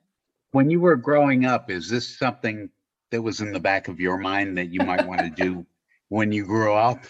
when 0.53 0.71
you 0.71 0.81
were 0.81 0.97
growing 0.97 1.45
up, 1.45 1.71
is 1.71 1.89
this 1.89 2.19
something 2.19 2.71
that 3.11 3.23
was 3.23 3.41
in 3.41 3.53
the 3.53 3.61
back 3.61 3.89
of 3.89 3.99
your 3.99 4.19
mind 4.19 4.57
that 4.57 4.69
you 4.69 4.81
might 4.81 5.07
want 5.07 5.21
to 5.21 5.31
do 5.31 5.67
when 6.09 6.31
you 6.31 6.45
grew 6.45 6.75
up? 6.75 7.05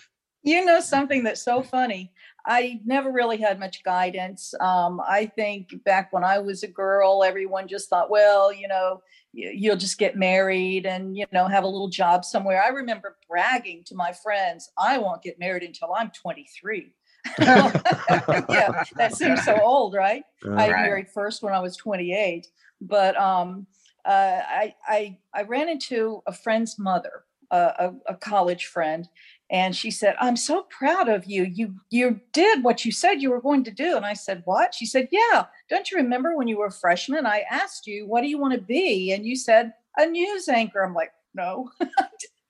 You 0.45 0.65
know, 0.65 0.81
something 0.81 1.23
that's 1.23 1.43
so 1.43 1.63
funny. 1.63 2.13
I 2.47 2.81
never 2.85 3.13
really 3.13 3.37
had 3.37 3.61
much 3.61 3.85
guidance. 3.85 4.53
Um, 4.59 5.01
I 5.07 5.27
think 5.27 5.85
back 5.85 6.13
when 6.13 6.25
I 6.25 6.39
was 6.39 6.65
a 6.65 6.69
girl, 6.69 7.23
everyone 7.23 7.69
just 7.69 7.89
thought, 7.89 8.11
well, 8.11 8.53
you 8.53 8.67
know, 8.67 9.03
you'll 9.33 9.77
just 9.77 9.99
get 9.99 10.17
married 10.17 10.85
and 10.85 11.17
you 11.17 11.25
know 11.33 11.47
have 11.47 11.65
a 11.65 11.69
little 11.69 11.89
job 11.89 12.25
somewhere. 12.25 12.63
I 12.63 12.69
remember 12.69 13.17
bragging 13.29 13.85
to 13.87 13.95
my 13.95 14.13
friends, 14.13 14.71
I 14.77 14.99
won't 14.99 15.23
get 15.23 15.39
married 15.39 15.63
until 15.63 15.95
I'm 15.95 16.11
23. 16.11 16.93
yeah, 17.39 18.85
that 18.97 19.15
seems 19.15 19.45
so 19.45 19.59
old, 19.63 19.95
right? 19.95 20.25
I 20.45 20.69
married 20.69 21.09
first 21.09 21.43
when 21.43 21.55
I 21.55 21.61
was 21.61 21.77
28 21.77 22.49
but 22.83 23.17
um, 23.17 23.67
uh, 24.05 24.41
I, 24.47 24.75
I, 24.87 25.19
I 25.35 25.43
ran 25.43 25.69
into 25.69 26.23
a 26.27 26.33
friend's 26.33 26.79
mother, 26.79 27.25
uh, 27.51 27.73
a, 27.79 28.13
a, 28.13 28.17
college 28.17 28.67
friend, 28.67 29.09
and 29.51 29.77
she 29.77 29.91
said, 29.91 30.17
"I'm 30.21 30.37
so 30.37 30.67
proud 30.71 31.09
of 31.09 31.27
you. 31.27 31.45
You 31.45 31.75
you 31.91 32.21
did 32.33 32.65
what 32.65 32.85
you 32.85 32.93
said 32.93 33.21
you 33.21 33.31
were 33.31 33.41
going 33.41 33.65
to 33.65 33.71
do." 33.71 33.97
And 33.97 34.07
I 34.07 34.15
said, 34.15 34.43
"What?" 34.45 34.75
She 34.75 34.87
said, 34.87 35.09
"Yeah. 35.13 35.45
Don't 35.69 35.91
you 35.91 35.99
remember 35.99 36.37
when 36.37 36.49
you 36.49 36.59
were 36.59 36.67
a 36.67 36.73
freshman? 36.73 37.27
I 37.27 37.45
asked 37.51 37.87
you, 37.87 38.07
what 38.07 38.23
do 38.23 38.29
you 38.29 38.39
want 38.39 38.55
to 38.55 38.61
be, 38.61 39.13
and 39.13 39.27
you 39.27 39.37
said 39.37 39.73
a 39.99 40.07
news 40.07 40.49
anchor." 40.49 40.83
I'm 40.83 40.95
like, 40.95 41.13
"No." 41.35 41.71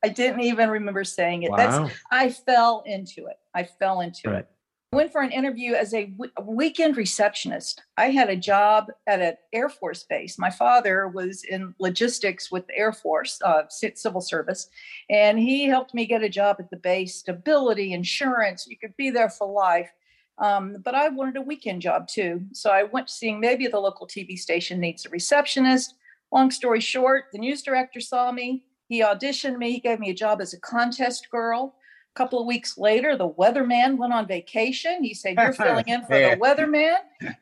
I 0.04 0.08
didn't 0.08 0.40
even 0.40 0.68
remember 0.68 1.04
saying 1.04 1.44
it. 1.44 1.52
Wow. 1.52 1.56
That's 1.56 1.94
I 2.10 2.30
fell 2.30 2.82
into 2.86 3.26
it. 3.26 3.36
I 3.54 3.62
fell 3.62 4.00
into 4.00 4.30
right. 4.30 4.38
it 4.40 4.48
went 4.92 5.10
for 5.10 5.22
an 5.22 5.32
interview 5.32 5.72
as 5.72 5.94
a 5.94 6.06
w- 6.06 6.30
weekend 6.42 6.98
receptionist. 6.98 7.82
I 7.96 8.10
had 8.10 8.28
a 8.28 8.36
job 8.36 8.92
at 9.06 9.22
an 9.22 9.36
Air 9.52 9.70
Force 9.70 10.04
base. 10.04 10.38
My 10.38 10.50
father 10.50 11.08
was 11.08 11.44
in 11.44 11.74
logistics 11.78 12.52
with 12.52 12.66
the 12.66 12.76
Air 12.76 12.92
Force, 12.92 13.40
uh, 13.42 13.62
civil 13.68 14.20
service, 14.20 14.68
and 15.08 15.38
he 15.38 15.64
helped 15.64 15.94
me 15.94 16.04
get 16.04 16.22
a 16.22 16.28
job 16.28 16.56
at 16.58 16.70
the 16.70 16.76
base. 16.76 17.14
Stability, 17.14 17.94
insurance, 17.94 18.66
you 18.68 18.76
could 18.76 18.94
be 18.98 19.08
there 19.08 19.30
for 19.30 19.50
life. 19.50 19.90
Um, 20.38 20.76
but 20.84 20.94
I 20.94 21.08
wanted 21.08 21.36
a 21.36 21.42
weekend 21.42 21.80
job 21.80 22.06
too. 22.06 22.42
So 22.52 22.70
I 22.70 22.82
went 22.82 23.08
seeing 23.08 23.40
maybe 23.40 23.66
the 23.68 23.80
local 23.80 24.06
TV 24.06 24.36
station 24.36 24.78
needs 24.78 25.06
a 25.06 25.08
receptionist. 25.08 25.94
Long 26.32 26.50
story 26.50 26.80
short, 26.80 27.24
the 27.32 27.38
news 27.38 27.62
director 27.62 28.00
saw 28.00 28.30
me. 28.30 28.64
He 28.88 29.00
auditioned 29.00 29.56
me. 29.56 29.72
He 29.72 29.80
gave 29.80 30.00
me 30.00 30.10
a 30.10 30.14
job 30.14 30.42
as 30.42 30.52
a 30.52 30.60
contest 30.60 31.30
girl. 31.30 31.76
A 32.14 32.18
couple 32.18 32.38
of 32.38 32.46
weeks 32.46 32.76
later, 32.76 33.16
the 33.16 33.30
weatherman 33.30 33.96
went 33.96 34.12
on 34.12 34.26
vacation. 34.26 35.02
He 35.02 35.14
said, 35.14 35.36
You're 35.38 35.52
filling 35.54 35.88
in 35.88 36.02
for 36.02 36.18
the 36.18 36.36
weatherman. 36.36 36.96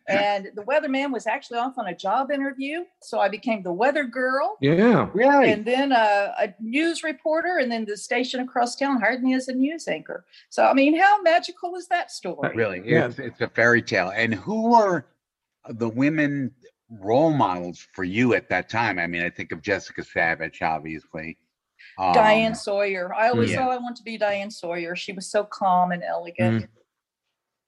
And 0.07 0.51
the 0.55 0.63
weatherman 0.63 1.13
was 1.13 1.27
actually 1.27 1.59
off 1.59 1.77
on 1.77 1.89
a 1.89 1.95
job 1.95 2.31
interview. 2.31 2.85
So 3.01 3.19
I 3.19 3.29
became 3.29 3.65
the 3.65 3.73
weather 3.73 4.05
girl. 4.05 4.57
Yeah. 4.61 5.09
Really? 5.13 5.51
And 5.51 5.65
then 5.65 5.91
uh, 5.91 6.35
a 6.39 6.55
news 6.61 7.03
reporter, 7.03 7.59
and 7.59 7.71
then 7.71 7.85
the 7.85 7.97
station 7.97 8.39
across 8.39 8.77
town 8.77 9.01
hired 9.01 9.25
me 9.25 9.35
as 9.35 9.49
a 9.49 9.55
news 9.55 9.89
anchor. 9.89 10.25
So, 10.51 10.65
I 10.65 10.73
mean, 10.73 10.97
how 10.97 11.21
magical 11.21 11.75
is 11.75 11.89
that 11.89 12.13
story? 12.13 12.55
Really? 12.55 12.81
Yeah. 12.85 13.07
It's, 13.07 13.19
it's 13.19 13.41
a 13.41 13.49
fairy 13.49 13.83
tale. 13.83 14.13
And 14.15 14.33
who 14.33 14.71
were 14.71 15.07
the 15.69 15.89
women 15.89 16.53
role 16.91 17.33
models 17.33 17.85
for 17.93 18.05
you 18.05 18.35
at 18.35 18.49
that 18.51 18.69
time? 18.69 19.01
I 19.01 19.09
mean, 19.09 19.23
I 19.23 19.31
think 19.31 19.51
of 19.51 19.63
Jessica 19.63 20.03
Savitch, 20.03 20.63
obviously. 20.63 21.39
Um, 21.99 22.13
Diane 22.13 22.55
Sawyer. 22.55 23.15
I 23.15 23.29
always 23.29 23.51
yeah. 23.51 23.59
thought 23.59 23.71
I 23.71 23.79
want 23.79 23.97
to 23.97 24.03
be 24.03 24.17
Diane 24.19 24.51
Sawyer. 24.51 24.97
She 24.97 25.13
was 25.13 25.27
so 25.27 25.45
calm 25.45 25.93
and 25.93 26.03
elegant. 26.03 26.65
Mm. 26.65 26.69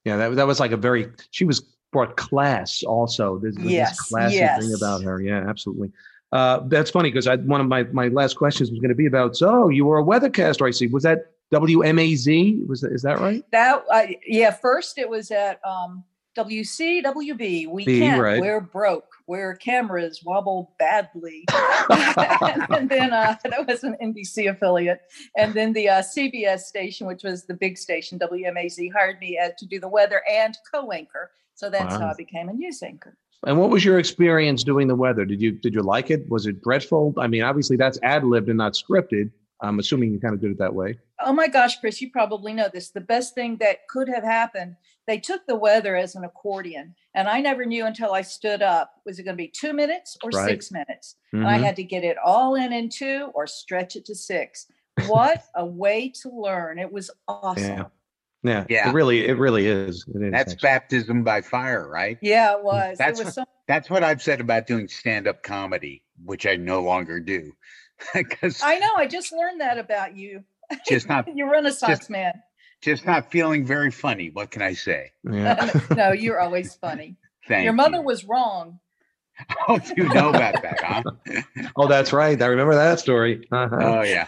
Yeah, 0.05 0.17
that 0.17 0.37
that 0.37 0.47
was 0.47 0.61
like 0.61 0.73
a 0.73 0.77
very. 0.77 1.09
She 1.31 1.45
was 1.45 1.61
brought 1.93 2.17
class 2.17 2.83
also. 2.83 3.39
There's, 3.39 3.55
there's 3.57 3.71
yes, 3.71 3.91
this 3.91 4.09
classy 4.09 4.37
yes. 4.37 4.61
thing 4.61 4.75
about 4.75 5.03
her. 5.03 5.21
Yeah, 5.21 5.49
absolutely. 5.49 5.93
Uh, 6.33 6.61
that's 6.67 6.91
funny 6.91 7.11
because 7.11 7.27
I 7.27 7.37
one 7.37 7.61
of 7.61 7.69
my 7.69 7.85
my 7.85 8.09
last 8.09 8.37
questions 8.37 8.71
was 8.71 8.81
going 8.81 8.89
to 8.89 8.95
be 8.95 9.07
about. 9.07 9.37
So 9.37 9.69
you 9.69 9.85
were 9.85 9.99
a 9.99 10.05
weathercaster. 10.05 10.67
I 10.67 10.71
see. 10.71 10.87
Was 10.87 11.03
that 11.03 11.33
WMAZ? 11.53 12.67
Was 12.67 12.81
that 12.81 12.93
is 12.93 13.03
that 13.03 13.21
right? 13.21 13.45
That 13.53 13.85
uh, 13.91 14.07
yeah. 14.27 14.51
First, 14.51 14.99
it 14.99 15.09
was 15.09 15.31
at 15.31 15.61
um, 15.65 16.05
WCWB. 16.37 17.69
We 17.69 17.85
B, 17.85 18.01
can't. 18.01 18.21
Right. 18.21 18.41
We're 18.41 18.61
broke 18.61 19.12
where 19.27 19.55
cameras 19.57 20.23
wobble 20.25 20.75
badly. 20.79 21.45
and 21.91 22.89
then 22.89 23.13
uh, 23.13 23.37
that 23.45 23.67
was 23.67 23.85
an 23.85 23.97
NBC 24.03 24.51
affiliate. 24.51 25.01
And 25.37 25.55
then 25.55 25.73
the 25.73 25.89
uh, 25.89 26.03
CBS 26.03 26.61
station, 26.61 27.07
which 27.07 27.23
was 27.23 27.45
the 27.47 27.55
big 27.55 27.79
station, 27.79 28.19
WMAZ, 28.19 28.93
hired 28.93 29.19
me 29.21 29.39
uh, 29.43 29.51
to 29.59 29.67
do 29.67 29.81
the 29.81 29.89
weather 29.89 30.23
and 30.31 30.57
co 30.73 30.91
anchor. 30.93 31.31
So 31.55 31.71
that's 31.71 31.95
wow. 31.95 32.01
how 32.01 32.07
I 32.09 32.15
became 32.17 32.49
a 32.49 32.53
news 32.53 32.83
anchor. 32.83 33.17
And 33.45 33.59
what 33.59 33.71
was 33.71 33.85
your 33.85 33.99
experience 33.99 34.63
doing 34.63 34.87
the 34.87 34.95
weather? 34.95 35.25
Did 35.25 35.43
you 35.43 35.53
did 35.53 35.75
you 35.75 35.83
like 35.83 36.11
it? 36.11 36.29
Was 36.29 36.47
it 36.47 36.63
dreadful? 36.63 37.13
I 37.19 37.27
mean, 37.27 37.43
obviously 37.43 37.77
that's 37.77 37.99
ad 38.03 38.25
libbed 38.25 38.49
and 38.49 38.59
not 38.59 38.75
scripted. 38.75 39.31
I'm 39.63 39.79
assuming 39.79 40.13
you 40.13 40.19
kind 40.19 40.35
of 40.35 40.41
did 40.41 40.51
it 40.51 40.59
that 40.59 40.75
way. 40.75 40.99
Oh 41.25 41.33
my 41.33 41.47
gosh, 41.47 41.79
Chris, 41.79 42.01
you 42.01 42.11
probably 42.11 42.53
know 42.53 42.69
this. 42.73 42.91
The 42.91 43.01
best 43.01 43.35
thing 43.35 43.57
that 43.59 43.87
could 43.89 44.09
have 44.09 44.25
happened, 44.25 44.77
they 45.07 45.19
took 45.19 45.47
the 45.47 45.55
weather 45.55 45.97
as 45.97 46.17
an 46.17 46.25
accordion. 46.25 46.95
And 47.15 47.29
I 47.29 47.41
never 47.41 47.65
knew 47.65 47.87
until 47.87 48.13
I 48.13 48.23
stood 48.23 48.61
up 48.61 48.93
was 49.07 49.19
it 49.19 49.23
going 49.23 49.37
to 49.37 49.43
be 49.43 49.49
two 49.49 49.73
minutes 49.73 50.17
or 50.23 50.31
right. 50.31 50.49
six 50.49 50.73
minutes? 50.73 51.17
Mm-hmm. 51.29 51.39
And 51.39 51.49
I 51.49 51.55
mm-hmm. 51.55 51.65
had 51.65 51.77
to 51.77 51.85
get 51.85 52.03
it 52.03 52.17
all 52.19 52.57
in 52.57 52.73
in 52.73 52.89
two 52.89 53.31
or 53.35 53.47
stretch 53.47 53.95
it 53.95 54.05
to 54.07 54.15
six. 54.15 54.67
What 55.07 55.45
a 55.55 55.65
way 55.65 56.13
to 56.23 56.29
learn. 56.29 56.79
It 56.79 56.93
was 56.93 57.11
awesome. 57.29 57.65
Yeah. 57.65 57.85
Yeah, 58.45 58.65
yeah. 58.69 58.89
It 58.89 58.93
really, 58.93 59.25
it 59.25 59.39
really 59.39 59.69
is. 59.69 60.05
It 60.13 60.21
is 60.21 60.33
that's 60.33 60.53
actually. 60.55 60.67
baptism 60.67 61.23
by 61.23 61.43
fire, 61.43 61.89
right? 61.89 62.19
Yeah, 62.21 62.57
it 62.57 62.65
was. 62.65 62.99
That's 62.99 63.21
it 63.21 63.27
was 63.27 63.37
what, 63.37 63.49
that's 63.69 63.89
what 63.89 64.03
I've 64.03 64.21
said 64.21 64.41
about 64.41 64.67
doing 64.67 64.89
stand-up 64.89 65.45
comedy, 65.45 66.03
which 66.25 66.45
I 66.45 66.57
no 66.57 66.83
longer 66.83 67.21
do. 67.21 67.53
Because 68.15 68.61
I 68.63 68.79
know 68.79 68.91
I 68.97 69.07
just 69.07 69.33
learned 69.33 69.61
that 69.61 69.79
about 69.79 70.17
you. 70.17 70.43
just 70.89 71.09
not 71.09 71.27
You're 71.37 71.51
Renaissance 71.51 71.99
Just- 72.01 72.11
man. 72.11 72.33
just 72.81 73.07
not 73.07 73.31
feeling 73.31 73.65
very 73.65 73.91
funny. 73.91 74.31
What 74.31 74.51
can 74.51 74.61
I 74.63 74.73
say? 74.75 75.13
Yeah. 75.31 75.71
no, 75.97 76.13
you're 76.13 76.41
always 76.41 76.75
funny. 76.75 77.17
Thank 77.49 77.65
Your 77.65 77.73
mother 77.75 77.99
you. 77.99 78.03
was 78.03 78.25
wrong. 78.25 78.79
Oh, 79.69 79.81
you 79.97 80.05
know 80.09 80.29
about 80.31 80.61
that, 80.63 80.81
huh? 80.81 81.03
Oh, 81.77 81.89
that's 81.89 82.13
right. 82.13 82.41
I 82.41 82.47
remember 82.47 82.75
that 82.75 83.01
story. 83.01 83.47
Uh-huh. 83.51 83.77
Oh 83.81 84.03
yeah. 84.03 84.27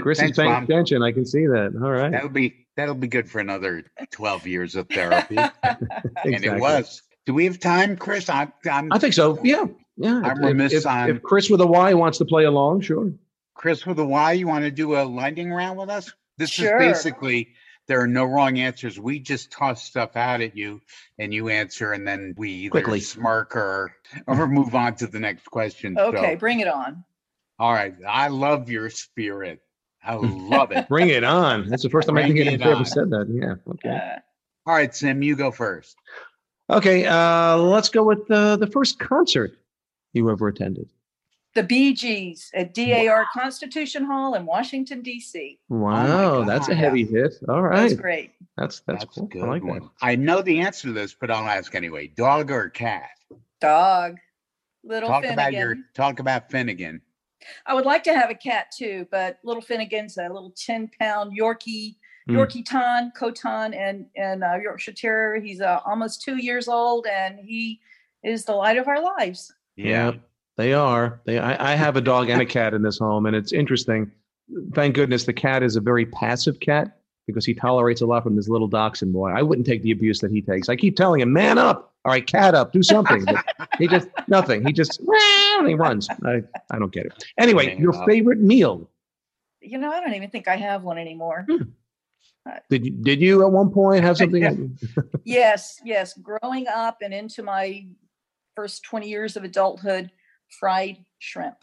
Chris 0.00 0.18
thanks, 0.18 0.32
is 0.32 0.36
paying 0.42 0.52
Mom. 0.52 0.64
attention. 0.64 1.02
I 1.02 1.12
can 1.12 1.24
see 1.24 1.46
that. 1.46 1.72
All 1.82 1.90
right. 1.90 2.10
That'll 2.10 2.28
be 2.28 2.66
that'll 2.76 2.94
be 2.94 3.06
good 3.08 3.30
for 3.30 3.38
another 3.40 3.84
twelve 4.10 4.46
years 4.46 4.74
of 4.74 4.88
therapy. 4.88 5.36
exactly. 5.36 6.34
And 6.34 6.44
it 6.44 6.58
was. 6.60 7.02
Do 7.24 7.34
we 7.34 7.44
have 7.44 7.58
time, 7.60 7.96
Chris? 7.96 8.28
I'm, 8.28 8.52
I'm 8.70 8.92
I 8.92 8.98
think 8.98 9.14
so. 9.14 9.38
Yeah. 9.42 9.64
Yeah. 9.98 10.20
I'm 10.24 10.38
If- 10.38 10.44
remiss 10.46 10.72
if, 10.72 10.86
on- 10.86 11.10
if 11.10 11.22
Chris 11.22 11.50
with 11.50 11.60
a 11.60 11.66
Y 11.66 11.92
wants 11.94 12.18
to 12.18 12.24
play 12.24 12.44
along, 12.44 12.80
sure. 12.82 13.12
Chris 13.54 13.84
with 13.84 13.98
a 13.98 14.04
Y. 14.04 14.32
You 14.32 14.46
want 14.46 14.64
to 14.64 14.70
do 14.70 14.94
a 14.96 15.02
lightning 15.02 15.52
round 15.52 15.78
with 15.78 15.90
us? 15.90 16.12
This 16.36 16.50
Sure. 16.50 16.80
is 16.80 16.92
basically 16.98 17.48
there 17.88 18.00
are 18.00 18.06
no 18.06 18.24
wrong 18.24 18.58
answers. 18.58 19.00
We 19.00 19.18
just 19.18 19.50
toss 19.50 19.82
stuff 19.82 20.14
out 20.16 20.40
at 20.40 20.56
you, 20.56 20.80
and 21.18 21.34
you 21.34 21.48
answer, 21.48 21.92
and 21.92 22.06
then 22.06 22.34
we 22.38 22.50
either 22.50 22.70
Quickly. 22.70 23.00
smirk 23.00 23.56
or 23.56 23.92
or 24.28 24.46
move 24.46 24.74
on 24.76 24.94
to 24.96 25.06
the 25.08 25.18
next 25.18 25.46
question. 25.46 25.98
okay, 25.98 26.34
So, 26.34 26.36
bring 26.38 26.60
it 26.60 26.68
on. 26.68 27.02
all 27.58 27.72
right. 27.72 27.94
I 28.06 28.28
love 28.28 28.70
your 28.70 28.88
spirit. 28.90 29.60
I 30.04 30.14
love 30.14 30.70
it. 30.70 30.88
Bring 30.88 31.08
it 31.08 31.24
on. 31.24 31.68
That's 31.68 31.82
the 31.82 31.90
first 31.90 32.06
time 32.06 32.16
I 32.16 32.22
Bring 32.22 32.34
think 32.34 32.46
it 32.46 32.48
anybody 32.48 32.70
ever 32.70 32.84
said 32.84 33.10
that. 33.10 33.26
Yeah. 33.28 33.54
Okay. 33.72 33.90
Uh, 33.96 34.20
All 34.70 34.74
right, 34.76 34.94
Sim, 34.94 35.22
you 35.22 35.34
go 35.34 35.50
first. 35.50 35.96
Okay. 36.70 37.04
Uh, 37.06 37.56
let's 37.56 37.88
go 37.88 38.04
with 38.04 38.30
uh, 38.30 38.56
the 38.56 38.66
first 38.68 38.98
concert 39.00 39.52
you 40.12 40.28
ever 40.30 40.48
attended. 40.48 40.88
the 41.54 41.62
Bee 41.62 41.92
Gees 41.94 42.50
at 42.54 42.74
DAR 42.74 43.26
Constitution 43.32 44.04
Hall 44.04 44.34
in 44.34 44.46
Washington, 44.46 45.02
D.C. 45.02 45.58
Wow, 45.68 46.44
that's 46.44 46.68
a 46.68 46.72
God. 46.72 46.78
heavy 46.78 47.04
hit. 47.04 47.34
All 47.48 47.62
right. 47.62 47.88
That's 47.88 47.94
great. 48.00 48.32
That's 48.56 48.80
that's, 48.86 49.04
a 49.04 49.06
cool. 49.06 49.26
good 49.26 49.42
I 49.42 49.46
like 49.48 49.64
one. 49.64 49.80
that. 49.80 49.90
I 50.02 50.16
know 50.16 50.42
the 50.42 50.60
answer 50.60 50.88
to 50.88 50.92
this, 50.92 51.14
but 51.14 51.30
I'll 51.30 51.48
ask 51.48 51.74
anyway. 51.74 52.08
Dog 52.08 52.50
or 52.50 52.68
cat? 52.68 53.10
Dog. 53.60 54.16
Little 54.84 55.08
Talk 55.08 55.22
Finnegan. 55.22 55.38
about 55.38 55.52
your 55.52 55.76
talk 55.94 56.20
about 56.20 56.50
Finnegan. 56.50 57.02
I 57.66 57.74
would 57.74 57.84
like 57.86 58.04
to 58.04 58.14
have 58.14 58.30
a 58.30 58.34
cat 58.34 58.72
too, 58.76 59.06
but 59.10 59.38
little 59.44 59.62
Finnegan's 59.62 60.16
a 60.18 60.22
little 60.22 60.52
10 60.56 60.90
pound 61.00 61.36
Yorkie, 61.38 61.96
Hmm. 62.26 62.36
Yorkie 62.36 62.64
Ton, 62.64 63.10
Coton, 63.16 63.72
and, 63.74 64.06
and 64.16 64.44
uh, 64.44 64.56
Yorkshire 64.62 64.92
Terrier. 64.92 65.40
He's 65.40 65.60
uh, 65.60 65.80
almost 65.86 66.20
two 66.22 66.36
years 66.36 66.68
old 66.68 67.06
and 67.06 67.38
he 67.38 67.80
is 68.22 68.44
the 68.44 68.52
light 68.54 68.76
of 68.76 68.86
our 68.88 69.02
lives. 69.02 69.52
Yeah, 69.78 70.12
they 70.56 70.72
are. 70.72 71.20
They. 71.24 71.38
I, 71.38 71.72
I 71.72 71.74
have 71.76 71.96
a 71.96 72.00
dog 72.00 72.28
and 72.28 72.42
a 72.42 72.46
cat 72.46 72.74
in 72.74 72.82
this 72.82 72.98
home, 72.98 73.26
and 73.26 73.36
it's 73.36 73.52
interesting. 73.52 74.10
Thank 74.74 74.94
goodness 74.94 75.24
the 75.24 75.32
cat 75.32 75.62
is 75.62 75.76
a 75.76 75.80
very 75.80 76.06
passive 76.06 76.58
cat 76.60 76.98
because 77.26 77.44
he 77.44 77.54
tolerates 77.54 78.00
a 78.00 78.06
lot 78.06 78.24
from 78.24 78.34
this 78.34 78.48
little 78.48 78.66
dachshund 78.66 79.12
boy. 79.12 79.30
I 79.30 79.42
wouldn't 79.42 79.66
take 79.66 79.82
the 79.82 79.90
abuse 79.92 80.18
that 80.20 80.32
he 80.32 80.42
takes. 80.42 80.68
I 80.68 80.76
keep 80.76 80.96
telling 80.96 81.20
him, 81.20 81.32
"Man 81.32 81.58
up! 81.58 81.94
All 82.04 82.10
right, 82.10 82.26
cat 82.26 82.54
up, 82.54 82.72
do 82.72 82.82
something." 82.82 83.24
But 83.24 83.44
he 83.78 83.86
just 83.86 84.08
nothing. 84.28 84.66
He 84.66 84.72
just 84.72 85.00
he 85.64 85.74
runs. 85.74 86.08
I 86.24 86.42
I 86.70 86.78
don't 86.78 86.92
get 86.92 87.06
it. 87.06 87.24
Anyway, 87.38 87.66
Man 87.66 87.78
your 87.78 87.94
up. 87.94 88.06
favorite 88.08 88.40
meal? 88.40 88.90
You 89.60 89.78
know, 89.78 89.92
I 89.92 90.00
don't 90.00 90.14
even 90.14 90.30
think 90.30 90.48
I 90.48 90.56
have 90.56 90.82
one 90.82 90.98
anymore. 90.98 91.46
Hmm. 91.48 91.62
Uh, 92.48 92.58
did 92.70 92.84
you 92.84 92.92
did 92.92 93.20
you 93.20 93.42
at 93.42 93.52
one 93.52 93.70
point 93.70 94.02
have 94.02 94.16
something? 94.16 94.76
yes, 95.24 95.80
yes. 95.84 96.14
Growing 96.18 96.66
up 96.66 96.98
and 97.02 97.14
into 97.14 97.42
my 97.42 97.86
first 98.58 98.82
20 98.82 99.08
years 99.08 99.36
of 99.36 99.44
adulthood, 99.44 100.10
fried 100.58 100.96
shrimp. 101.20 101.58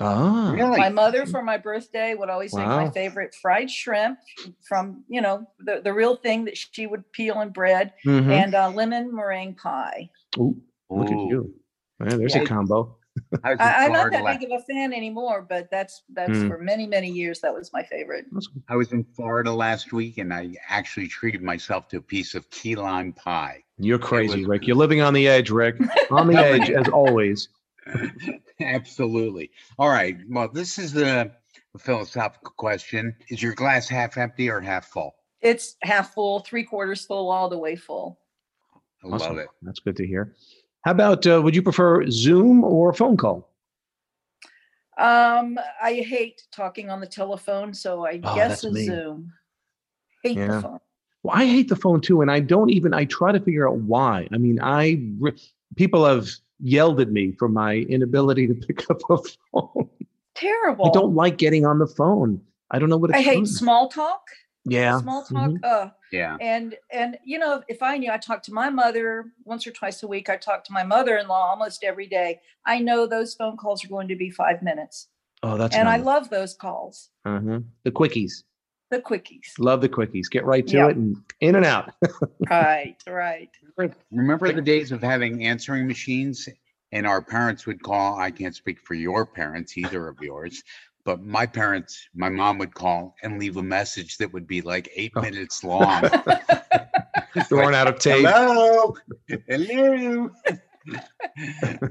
ah, 0.00 0.50
Really? 0.54 0.78
My 0.78 0.88
mother 0.88 1.26
for 1.26 1.42
my 1.42 1.58
birthday 1.58 2.14
would 2.14 2.30
always 2.30 2.54
make 2.54 2.66
my 2.66 2.88
favorite 2.88 3.34
fried 3.34 3.70
shrimp 3.70 4.18
from, 4.66 5.04
you 5.08 5.20
know, 5.20 5.46
the, 5.58 5.82
the 5.84 5.92
real 5.92 6.16
thing 6.16 6.46
that 6.46 6.56
she 6.56 6.86
would 6.86 7.04
peel 7.12 7.40
and 7.40 7.52
bread 7.52 7.92
mhm. 8.06 8.30
and 8.32 8.54
uh, 8.54 8.70
lemon 8.70 9.14
meringue 9.14 9.56
pie. 9.56 10.08
Ooh, 10.38 10.56
look 10.88 11.10
at 11.10 11.18
you. 11.18 11.54
Man, 11.98 12.16
there's 12.18 12.34
Yeah. 12.34 12.42
a 12.42 12.46
combo. 12.46 12.96
I 13.44 13.50
was 13.50 13.60
in 13.60 13.66
I, 13.66 13.84
I'm 13.84 13.92
not 13.92 14.10
that 14.12 14.24
la- 14.24 14.38
big 14.38 14.50
of 14.50 14.58
a 14.58 14.62
fan 14.64 14.94
anymore, 14.94 15.44
but 15.46 15.68
that's 15.70 16.02
that's 16.14 16.30
Mm. 16.30 16.48
for 16.48 16.56
many 16.58 16.86
many 16.86 17.10
years 17.10 17.40
that 17.40 17.52
was 17.52 17.72
my 17.74 17.82
favorite. 17.82 18.24
I 18.70 18.76
was 18.76 18.92
in 18.92 19.04
Florida 19.16 19.52
last 19.52 19.92
week 19.92 20.16
and 20.16 20.32
I 20.32 20.54
actually 20.68 21.08
treated 21.08 21.42
myself 21.42 21.88
to 21.88 21.98
a 21.98 22.00
piece 22.00 22.34
of 22.34 22.48
key 22.48 22.74
lime 22.74 23.12
pie. 23.12 23.64
You're 23.78 23.98
crazy, 23.98 24.40
was- 24.40 24.48
Rick. 24.48 24.66
You're 24.66 24.76
living 24.76 25.00
on 25.00 25.14
the 25.14 25.28
edge, 25.28 25.50
Rick. 25.50 25.76
On 26.10 26.26
the 26.26 26.36
edge, 26.38 26.70
as 26.70 26.88
always. 26.88 27.48
Absolutely. 28.60 29.50
All 29.78 29.88
right. 29.88 30.16
Well, 30.28 30.48
this 30.48 30.78
is 30.78 30.96
a, 30.96 31.30
a 31.74 31.78
philosophical 31.78 32.52
question. 32.56 33.14
Is 33.28 33.42
your 33.42 33.54
glass 33.54 33.88
half 33.88 34.16
empty 34.16 34.48
or 34.50 34.60
half 34.60 34.86
full? 34.86 35.14
It's 35.40 35.76
half 35.82 36.14
full, 36.14 36.40
three 36.40 36.64
quarters 36.64 37.04
full, 37.06 37.30
all 37.30 37.48
the 37.48 37.58
way 37.58 37.76
full. 37.76 38.18
I 39.04 39.08
Awesome. 39.08 39.36
love 39.36 39.38
it. 39.38 39.48
That's 39.62 39.78
good 39.80 39.96
to 39.96 40.06
hear. 40.06 40.34
How 40.82 40.90
about 40.90 41.24
uh, 41.26 41.40
would 41.42 41.54
you 41.54 41.62
prefer 41.62 42.08
Zoom 42.10 42.64
or 42.64 42.92
phone 42.92 43.16
call? 43.16 43.48
Um, 44.98 45.58
I 45.80 45.94
hate 45.94 46.42
talking 46.50 46.90
on 46.90 47.00
the 47.00 47.06
telephone, 47.06 47.72
so 47.72 48.04
I 48.04 48.20
Oh, 48.24 48.34
guess 48.34 48.64
a 48.64 48.70
me. 48.72 48.84
Zoom. 48.86 49.32
Hate 50.24 50.36
Yeah. 50.36 50.46
the 50.56 50.60
phone. 50.62 50.78
Well, 51.28 51.36
I 51.36 51.44
hate 51.46 51.68
the 51.68 51.76
phone 51.76 52.00
too, 52.00 52.22
and 52.22 52.30
I 52.30 52.40
don't 52.40 52.70
even. 52.70 52.94
I 52.94 53.04
try 53.04 53.32
to 53.32 53.40
figure 53.40 53.68
out 53.68 53.76
why. 53.76 54.26
I 54.32 54.38
mean, 54.38 54.58
I 54.62 54.98
people 55.76 56.06
have 56.06 56.26
yelled 56.58 57.00
at 57.00 57.10
me 57.10 57.32
for 57.38 57.48
my 57.50 57.74
inability 57.74 58.46
to 58.46 58.54
pick 58.66 58.88
up 58.90 59.00
a 59.10 59.18
phone. 59.52 59.88
Terrible. 60.34 60.86
I 60.86 60.90
don't 60.90 61.14
like 61.14 61.36
getting 61.36 61.66
on 61.66 61.78
the 61.78 61.86
phone. 61.86 62.40
I 62.70 62.78
don't 62.78 62.88
know 62.88 62.96
what 62.96 63.10
it's 63.10 63.18
I 63.18 63.22
hate 63.22 63.34
from. 63.36 63.46
small 63.46 63.88
talk. 63.90 64.22
Yeah. 64.64 64.98
Small 65.00 65.22
talk. 65.24 65.50
Mhm. 65.50 65.58
Uh, 65.64 65.90
Yeah. 66.12 66.36
and 66.40 66.76
and 66.90 67.18
you 67.24 67.38
know, 67.38 67.62
if 67.68 67.82
I 67.82 67.98
knew, 67.98 68.10
I 68.10 68.16
talk 68.16 68.42
to 68.44 68.52
my 68.54 68.70
mother 68.70 69.26
once 69.44 69.66
or 69.66 69.70
twice 69.70 70.02
a 70.02 70.08
week. 70.08 70.30
I 70.30 70.36
talk 70.38 70.64
to 70.64 70.72
my 70.72 70.82
mother-in-law 70.82 71.50
almost 71.50 71.84
every 71.84 72.06
day. 72.06 72.40
I 72.64 72.78
know 72.78 73.06
those 73.06 73.34
phone 73.34 73.58
calls 73.58 73.84
are 73.84 73.88
going 73.88 74.08
to 74.08 74.16
be 74.16 74.30
five 74.30 74.62
minutes, 74.62 75.08
Oh, 75.42 75.58
that's 75.58 75.76
and 75.76 75.88
I 75.90 75.96
love 75.98 76.30
those 76.30 76.54
calls. 76.54 77.10
uh-huh. 77.26 77.60
the 77.84 77.90
quickies. 77.90 78.44
The 78.90 79.00
quickies. 79.00 79.58
Love 79.58 79.80
the 79.82 79.88
quickies. 79.88 80.30
Get 80.30 80.44
right 80.44 80.66
to 80.66 80.76
Yeah. 80.76 80.88
it 80.88 80.96
and 80.96 81.16
in 81.40 81.56
and 81.56 81.64
out. 81.66 81.92
right. 82.50 82.96
Right. 83.06 83.50
Remember 84.10 84.50
the 84.52 84.62
days 84.62 84.92
of 84.92 85.02
having 85.02 85.44
answering 85.44 85.86
machines 85.86 86.48
and 86.92 87.06
our 87.06 87.20
parents 87.22 87.66
would 87.66 87.82
call? 87.82 88.18
I 88.18 88.30
can't 88.30 88.54
speak 88.56 88.80
for 88.80 88.94
your 88.94 89.26
parents, 89.26 89.76
either 89.76 90.08
of 90.08 90.18
yours, 90.22 90.62
but 91.04 91.22
my 91.22 91.44
parents, 91.46 92.08
my 92.14 92.28
mom 92.30 92.56
would 92.58 92.74
call 92.74 93.14
and 93.22 93.38
leave 93.38 93.56
a 93.58 93.62
message 93.62 94.16
that 94.18 94.32
would 94.32 94.46
be 94.46 94.62
like 94.62 94.88
eight 94.96 95.12
Oh. 95.16 95.20
minutes 95.20 95.62
long. 95.62 96.02
Throwing 97.48 97.74
out 97.74 97.88
of 97.88 97.98
tape. 97.98 98.26
Hello. 98.26 98.94
Hello. 99.48 100.30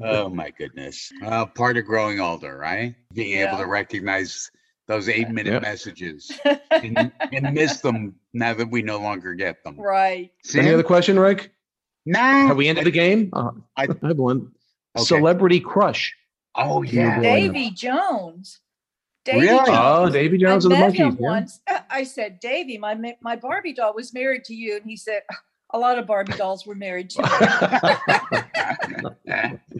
oh 0.01 0.29
my 0.29 0.49
goodness. 0.49 1.11
Uh, 1.23 1.45
part 1.45 1.77
of 1.77 1.85
growing 1.85 2.19
older, 2.19 2.57
right? 2.57 2.95
Being 3.13 3.39
able 3.47 3.57
to 3.59 3.67
recognize 3.67 4.49
those 4.87 5.09
eight 5.09 5.29
minute 5.29 5.53
Yep. 5.53 5.61
messages 5.63 6.31
and, 6.71 7.11
and 7.33 7.53
miss 7.53 7.81
them 7.81 8.15
now 8.33 8.53
that 8.53 8.69
we 8.71 8.81
no 8.81 8.99
longer 8.99 9.33
get 9.33 9.63
them. 9.63 9.79
right. 9.79 10.31
Sam? 10.43 10.61
Any 10.65 10.73
other 10.73 10.83
question, 10.83 11.19
Rick? 11.19 11.51
No. 12.05 12.19
Have 12.19 12.55
we 12.57 12.67
ended 12.69 12.85
the 12.85 12.91
game? 12.91 13.29
Uh, 13.33 13.51
I, 13.75 13.83
I- 13.83 14.07
have 14.07 14.17
one. 14.17 14.51
Okay. 14.95 15.03
Celebrity 15.05 15.59
crush. 15.59 16.13
Oh 16.55 16.81
yeah. 16.81 17.19
Davy 17.19 17.69
Jones. 17.71 18.59
Davy 19.25 19.41
Really? 19.41 19.57
Jones. 19.65 19.69
Oh, 19.71 20.09
Davy 20.09 20.37
Jones 20.37 20.65
I 20.65 20.69
and 20.69 20.71
the 20.75 20.79
met 20.79 20.93
Monkees. 20.93 20.95
him 20.95 21.17
yeah. 21.19 21.29
once. 21.29 21.59
I 21.89 22.03
said, 22.03 22.39
Davy, 22.39 22.77
my 22.77 22.95
my 23.21 23.35
Barbie 23.35 23.73
doll 23.73 23.93
was 23.93 24.13
married 24.13 24.45
to 24.45 24.55
you, 24.55 24.77
and 24.77 24.85
he 24.85 24.95
said, 24.95 25.21
a 25.73 25.77
lot 25.77 25.99
of 25.99 26.07
Barbie 26.07 26.31
dolls 26.37 26.65
were 26.65 26.75
married 26.75 27.09
to 27.11 27.21
me. 27.21 27.29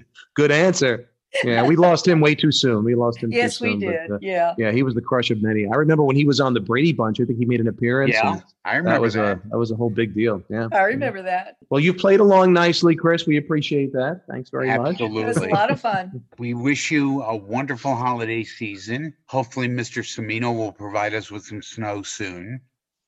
Good 0.36 0.52
answer. 0.52 1.10
Yeah, 1.44 1.63
we 1.63 1.76
lost 1.76 2.08
him 2.08 2.20
way 2.20 2.36
too 2.36 2.52
soon. 2.52 2.84
We 2.84 2.96
lost 2.96 3.22
him. 3.22 3.30
too 3.30 3.38
yes, 3.38 3.60
we 3.60 3.72
soon, 3.72 3.80
but, 3.82 3.92
did. 3.92 4.12
uh, 4.12 4.18
yeah. 4.22 4.56
yeah, 4.58 4.72
he 4.72 4.82
was 4.82 4.96
the 4.96 5.02
crush 5.02 5.30
of 5.30 5.42
many. 5.42 5.66
I 5.66 5.76
remember 5.76 6.04
when 6.04 6.16
he 6.16 6.26
was 6.26 6.40
on 6.40 6.54
the 6.54 6.60
Brady 6.60 6.94
Bunch. 6.94 7.20
I 7.20 7.26
think 7.26 7.38
he 7.38 7.46
made 7.46 7.60
an 7.60 7.68
appearance. 7.68 8.13
yeah, 8.13 8.32
and 8.34 8.44
I 8.66 8.72
that 8.72 8.78
remember 8.78 9.02
was 9.02 9.13
that. 9.16 9.38
a 9.38 9.50
that 9.50 9.58
was 9.58 9.72
a 9.72 9.76
whole 9.76 9.90
big 9.90 10.16
deal. 10.16 10.42
Yeah, 10.50 10.68
I 10.72 10.84
remember 10.84 11.22
that. 11.24 11.58
Well, 11.70 11.80
you 11.80 11.94
played 11.94 12.22
along 12.22 12.54
nicely, 12.54 12.96
Chris. 12.96 13.28
We 13.28 13.38
appreciate 13.38 13.92
that. 13.94 14.22
Thanks 14.30 14.50
very 14.50 14.68
much. 14.68 14.94
Absolutely, 14.94 15.24
It 15.24 15.28
was 15.28 15.38
a 15.38 15.48
lot 15.48 15.72
of 15.72 15.82
fun. 15.82 16.24
We 16.40 16.54
wish 16.54 16.92
you 16.92 17.24
a 17.24 17.36
wonderful 17.36 17.96
holiday 17.96 18.44
season. 18.44 19.13
Hopefully, 19.26 19.68
Mr. 19.68 20.04
Cimino 20.04 20.56
will 20.56 20.72
provide 20.72 21.13
us 21.13 21.32
with 21.32 21.44
some 21.44 21.62
snow 21.62 22.04
soon. 22.04 22.62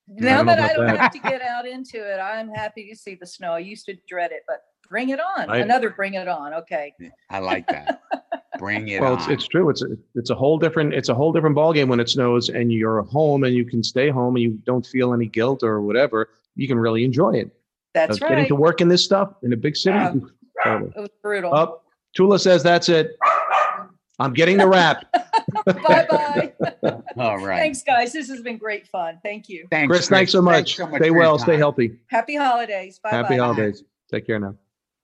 Now 0.08 0.38
don't 0.38 0.48
that 0.48 0.60
I 0.60 0.74
don't 0.74 0.88
that. 0.88 0.98
have 0.98 1.12
to 1.12 1.20
get 1.20 1.42
out 1.42 1.68
into 1.68 1.98
it, 1.98 2.18
I'm 2.18 2.50
happy 2.50 2.90
to 2.90 2.96
see 2.96 3.16
the 3.16 3.28
snow. 3.28 3.54
I 3.54 3.60
used 3.60 3.86
to 3.86 3.96
dread 4.08 4.32
it, 4.32 4.42
but 4.48 4.62
bring 4.90 5.10
it 5.10 5.20
on. 5.20 5.50
I- 5.50 5.58
Another 5.60 5.90
bring 5.90 6.16
it 6.16 6.28
on. 6.28 6.54
Okay. 6.54 6.94
I 7.30 7.40
like 7.40 7.68
that. 7.68 8.02
Bring 8.58 8.88
it 8.90 9.00
Well, 9.02 9.14
on. 9.14 9.20
it's, 9.20 9.28
it's 9.30 9.48
true. 9.48 9.70
It's 9.70 9.82
a, 9.84 9.88
it's 10.16 10.30
a 10.32 10.36
whole 10.36 10.58
different 10.58 10.94
it's 10.94 11.08
a 11.10 11.16
whole 11.16 11.32
different 11.32 11.56
ballgame 11.56 11.88
when 11.88 12.00
it 12.00 12.10
snows 12.10 12.50
and 12.50 12.72
you're 12.74 13.04
home 13.04 13.44
and 13.46 13.56
you 13.56 13.64
can 13.64 13.82
stay 13.84 14.10
home 14.10 14.36
and 14.36 14.44
you 14.44 14.52
don't 14.66 14.86
feel 14.86 15.14
any 15.14 15.28
guilt 15.28 15.64
or 15.64 15.82
whatever. 15.82 16.30
You 16.56 16.68
can 16.68 16.78
really 16.78 17.06
enjoy 17.06 17.36
it. 17.36 17.52
That's 17.94 18.22
Uh, 18.22 18.28
Getting 18.28 18.48
to 18.48 18.56
work 18.56 18.82
in 18.82 18.90
this 18.90 19.06
stuff 19.06 19.34
in 19.44 19.54
a 19.54 19.58
big 19.58 19.78
city. 19.78 19.96
Yeah. 19.98 20.14
oof, 20.16 20.24
totally. 20.64 20.92
It 20.96 21.00
was 21.00 21.10
brutal. 21.24 21.54
Up. 21.54 21.86
Tula 22.16 22.38
says 22.40 22.62
that's 22.64 22.90
it. 22.90 23.16
I'm 24.20 24.34
getting 24.34 24.58
the 24.58 24.68
wrap. 24.68 25.06
bye 25.66 26.06
bye. 26.10 26.54
All 27.18 27.38
right. 27.38 27.60
Thanks, 27.60 27.82
guys. 27.84 28.12
This 28.12 28.28
has 28.30 28.42
been 28.42 28.58
great 28.58 28.88
fun. 28.88 29.20
Thank 29.24 29.48
you. 29.48 29.68
Thanks, 29.72 29.90
Chris, 29.90 30.10
thanks 30.10 30.32
so 30.34 30.42
much. 30.42 30.76
so 30.76 30.88
stay 30.98 31.12
well, 31.12 31.32
your 31.34 31.40
stay 31.40 31.56
healthy. 31.58 31.98
Happy 32.08 32.36
holidays. 32.36 33.00
Bye 33.02 33.12
Happy 33.12 33.38
bye. 33.38 33.44
holidays. 33.46 33.84
Take 34.12 34.28
care 34.28 34.40
now. 34.40 34.56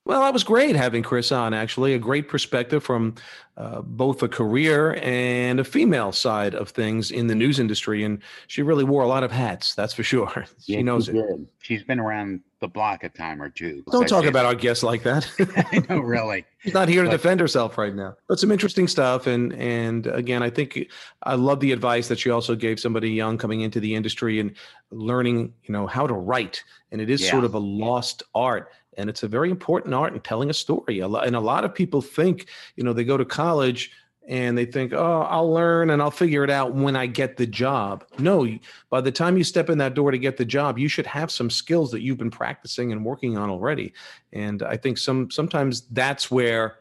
Well, 0.06 0.22
that 0.22 0.34
was 0.34 0.44
great 0.44 0.76
having 0.76 1.02
Chris 1.02 1.32
on, 1.32 1.54
actually. 1.56 1.94
A 1.96 2.00
great 2.00 2.28
perspective 2.30 2.84
from 2.84 3.16
uh, 3.58 3.82
both 3.82 4.22
a 4.22 4.28
career 4.28 4.96
and 5.02 5.60
a 5.60 5.64
female 5.64 6.12
side 6.12 6.54
of 6.54 6.70
things 6.70 7.10
in 7.10 7.26
the 7.26 7.34
news 7.34 7.58
industry. 7.60 8.04
And 8.04 8.22
she 8.46 8.62
really 8.62 8.84
wore 8.84 9.02
a 9.02 9.08
lot 9.08 9.24
of 9.24 9.32
hats, 9.32 9.74
that's 9.74 9.94
for 9.96 10.04
sure. 10.04 10.46
she 10.64 10.74
Yeah, 10.74 10.82
knows 10.84 11.10
it. 11.10 11.14
did. 11.14 11.48
She's 11.60 11.82
been 11.84 12.00
around 12.00 12.42
the 12.60 12.68
block 12.68 13.04
a 13.04 13.10
time 13.10 13.42
or 13.42 13.50
two. 13.50 13.84
Don't 13.92 14.08
talk 14.08 14.26
it. 14.26 14.28
about 14.28 14.46
our 14.46 14.54
guests 14.54 14.84
like 14.84 15.02
that. 15.04 15.28
I 15.72 15.84
know, 15.90 16.00
really. 16.02 16.46
She's 16.60 16.74
not 16.76 16.88
here 16.88 17.02
to 17.04 17.10
But- 17.10 17.16
defend 17.18 17.40
herself 17.40 17.76
right 17.78 17.96
now. 17.96 18.16
But 18.30 18.40
some 18.40 18.52
interesting 18.52 18.88
stuff. 18.88 19.26
And 19.26 19.54
and 19.54 20.06
again, 20.08 20.44
I 20.44 20.52
think 20.52 20.88
I 21.24 21.34
love 21.34 21.60
the 21.62 21.72
advice 21.72 22.08
that 22.10 22.20
she 22.20 22.30
also 22.30 22.56
gave 22.56 22.80
somebody 22.80 23.10
young 23.10 23.38
coming 23.40 23.62
into 23.62 23.80
the 23.80 23.96
industry 23.96 24.40
and 24.40 24.56
learning, 24.92 25.54
you 25.64 25.74
know, 25.74 25.88
how 25.88 26.06
to 26.06 26.14
write. 26.14 26.64
And 26.92 27.02
it 27.02 27.10
is 27.10 27.22
Yeah. 27.24 27.32
sort 27.32 27.44
of 27.46 27.56
a 27.56 27.60
lost 27.60 28.22
art. 28.36 28.70
And 28.98 29.10
it's 29.10 29.24
a 29.24 29.28
very 29.28 29.50
important 29.52 29.94
art 29.94 30.14
in 30.14 30.20
telling 30.22 30.50
a 30.50 30.54
story. 30.54 31.00
A 31.00 31.08
lot, 31.08 31.28
and 31.28 31.36
a 31.36 31.40
lot 31.40 31.64
of 31.66 31.74
people 31.74 32.02
think, 32.02 32.48
you 32.76 32.84
know, 32.84 32.94
they 32.94 33.04
go 33.04 33.18
to 33.18 33.26
college 33.26 33.92
and 34.28 34.58
they 34.58 34.66
think, 34.66 34.92
oh, 34.94 35.22
I'll 35.30 35.52
learn 35.54 35.92
and 35.92 36.02
I'll 36.02 36.10
figure 36.10 36.44
it 36.44 36.50
out 36.50 36.74
when 36.74 36.96
I 36.96 37.06
get 37.06 37.38
the 37.38 37.46
job. 37.46 38.04
No, 38.18 38.48
by 38.90 39.02
the 39.02 39.12
time 39.12 39.38
you 39.38 39.44
step 39.44 39.70
in 39.70 39.78
that 39.78 39.94
door 39.94 40.10
to 40.12 40.18
get 40.18 40.38
the 40.38 40.46
job, 40.46 40.80
you 40.80 40.88
should 40.88 41.06
have 41.06 41.30
some 41.30 41.50
skills 41.50 41.92
that 41.92 42.02
you've 42.02 42.18
been 42.18 42.32
practicing 42.32 42.92
and 42.92 43.06
working 43.06 43.38
on 43.38 43.50
already. 43.52 43.94
And 44.34 44.64
I 44.64 44.78
think 44.78 44.98
some 44.98 45.30
sometimes 45.30 45.82
that's 45.92 46.32
where 46.32 46.78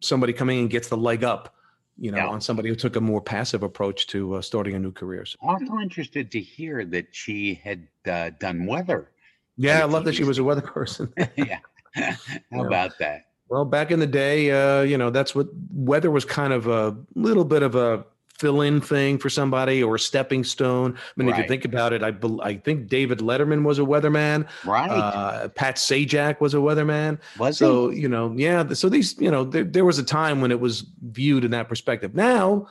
somebody 0.00 0.32
coming 0.32 0.60
in 0.60 0.68
gets 0.68 0.88
the 0.88 0.96
leg 0.96 1.24
up, 1.24 1.56
you 1.96 2.12
know, 2.12 2.18
Yeah. 2.18 2.28
on 2.28 2.40
somebody 2.40 2.68
who 2.68 2.76
took 2.76 2.94
a 2.94 3.00
more 3.00 3.20
passive 3.20 3.64
approach 3.64 4.06
to 4.08 4.34
uh, 4.34 4.42
starting 4.42 4.74
a 4.76 4.78
new 4.78 4.92
career. 4.92 5.24
So, 5.24 5.36
I'm 5.42 5.48
Also 5.48 5.78
interested 5.80 6.30
to 6.30 6.40
hear 6.40 6.84
that 6.84 7.06
she 7.10 7.54
had 7.54 7.88
uh, 8.06 8.30
done 8.38 8.66
weather. 8.66 9.10
Yeah, 9.58 9.80
I 9.80 9.84
love 9.84 10.04
that 10.06 10.14
she 10.14 10.24
was 10.24 10.38
a 10.38 10.44
weather 10.44 10.60
person. 10.78 11.12
yeah. 11.36 11.58
How 11.94 12.12
Yeah. 12.52 12.66
about 12.66 12.98
that? 12.98 13.26
well, 13.50 13.64
back 13.64 13.90
in 13.90 13.98
the 13.98 14.06
day, 14.06 14.50
uh, 14.50 14.82
you 14.82 14.96
know, 14.98 15.10
that's 15.10 15.34
what 15.34 15.48
weather 15.72 16.10
was 16.10 16.24
kind 16.24 16.52
of 16.52 16.66
a 16.66 16.94
little 17.14 17.44
bit 17.44 17.62
of 17.62 17.74
a 17.74 18.04
fill-in 18.38 18.80
thing 18.80 19.18
for 19.18 19.28
somebody 19.30 19.82
or 19.82 19.96
a 19.96 19.98
stepping 19.98 20.44
stone. 20.44 20.94
I 20.96 20.98
mean, 21.16 21.28
if 21.28 21.38
you 21.38 21.48
think 21.48 21.64
about 21.64 21.92
it, 21.92 22.02
I 22.04 22.12
I 22.42 22.54
think 22.56 22.86
David 22.88 23.18
Letterman 23.18 23.64
was 23.64 23.78
a 23.80 23.82
weatherman. 23.82 24.46
Right. 24.64 24.88
Uh, 24.88 25.48
Pat 25.48 25.74
Sajak 25.76 26.40
was 26.40 26.54
a 26.54 26.58
weatherman. 26.58 27.18
was 27.38 27.58
he? 27.58 27.64
so 27.64 27.90
you 27.90 28.08
know 28.08 28.32
yeah 28.36 28.68
so 28.74 28.88
these 28.88 29.18
you 29.18 29.30
know 29.30 29.42
there, 29.44 29.64
there 29.64 29.84
was 29.84 29.98
a 29.98 30.04
time 30.04 30.40
when 30.40 30.50
it 30.52 30.60
was 30.60 30.84
viewed 31.10 31.42
in 31.44 31.50
that 31.50 31.68
perspective 31.68 32.14
now 32.14 32.68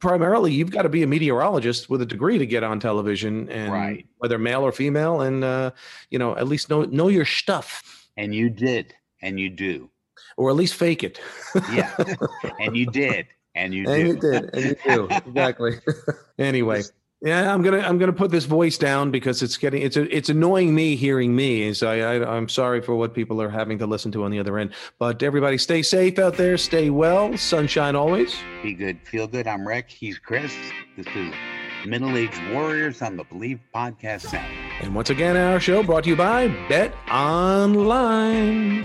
primarily 0.00 0.52
you've 0.52 0.70
got 0.70 0.82
to 0.82 0.88
be 0.88 1.02
a 1.02 1.06
meteorologist 1.06 1.90
with 1.90 2.00
a 2.02 2.06
degree 2.06 2.38
to 2.38 2.46
get 2.46 2.62
on 2.64 2.80
television 2.80 3.48
and 3.50 3.72
Right. 3.72 4.06
whether 4.18 4.38
male 4.38 4.62
or 4.62 4.72
female 4.72 5.20
and 5.20 5.44
uh, 5.44 5.70
you 6.10 6.18
know 6.18 6.36
at 6.36 6.48
least 6.48 6.70
know 6.70 6.84
know 6.84 7.08
your 7.08 7.24
stuff 7.24 8.08
and 8.16 8.34
you 8.34 8.48
did. 8.50 8.94
And 9.20 9.38
you 9.40 9.50
do. 9.50 9.90
or 10.36 10.48
at 10.50 10.56
least 10.56 10.74
fake 10.74 11.02
it 11.02 11.20
Yeah. 11.72 11.92
and 12.60 12.76
you 12.76 12.86
did. 12.86 13.26
And 13.54 13.74
you 13.74 13.84
and 13.88 14.02
do. 14.02 14.06
you 14.06 14.16
did 14.20 14.54
and 14.54 14.64
you 14.64 14.76
do 14.86 15.08
exactly 15.26 15.72
anyway 16.38 16.82
yeah 17.20 17.52
i'm 17.52 17.62
gonna 17.62 17.80
i'm 17.80 17.98
gonna 17.98 18.12
put 18.12 18.30
this 18.30 18.44
voice 18.44 18.78
down 18.78 19.10
because 19.10 19.42
it's 19.42 19.56
getting 19.56 19.82
it's 19.82 19.96
a, 19.96 20.16
it's 20.16 20.28
annoying 20.28 20.72
me 20.74 20.94
hearing 20.94 21.34
me 21.34 21.72
so 21.74 21.88
I, 21.90 22.16
I 22.16 22.36
i'm 22.36 22.48
sorry 22.48 22.80
for 22.80 22.94
what 22.94 23.12
people 23.12 23.42
are 23.42 23.50
having 23.50 23.78
to 23.78 23.86
listen 23.86 24.12
to 24.12 24.22
on 24.22 24.30
the 24.30 24.38
other 24.38 24.56
end 24.56 24.72
but 25.00 25.22
everybody 25.22 25.58
stay 25.58 25.82
safe 25.82 26.18
out 26.20 26.36
there 26.36 26.56
stay 26.56 26.90
well 26.90 27.36
sunshine 27.36 27.96
always 27.96 28.36
Be 28.62 28.74
good. 28.74 28.98
Feel 29.04 29.28
good. 29.28 29.46
I'm 29.46 29.66
Rick. 29.66 29.88
He's 29.88 30.18
Chris. 30.18 30.52
This 30.96 31.06
is 31.14 31.32
Middle 31.86 32.16
Aged 32.16 32.40
Warriors 32.52 33.02
on 33.02 33.16
the 33.16 33.24
Bleav 33.24 33.60
Podcast 33.72 34.32
Network. 34.32 34.82
And 34.82 34.94
once 34.94 35.10
again, 35.10 35.36
our 35.36 35.60
show 35.60 35.82
brought 35.84 36.04
to 36.04 36.10
you 36.10 36.16
by 36.16 36.48
Bet 36.68 36.92
Online. 37.08 38.84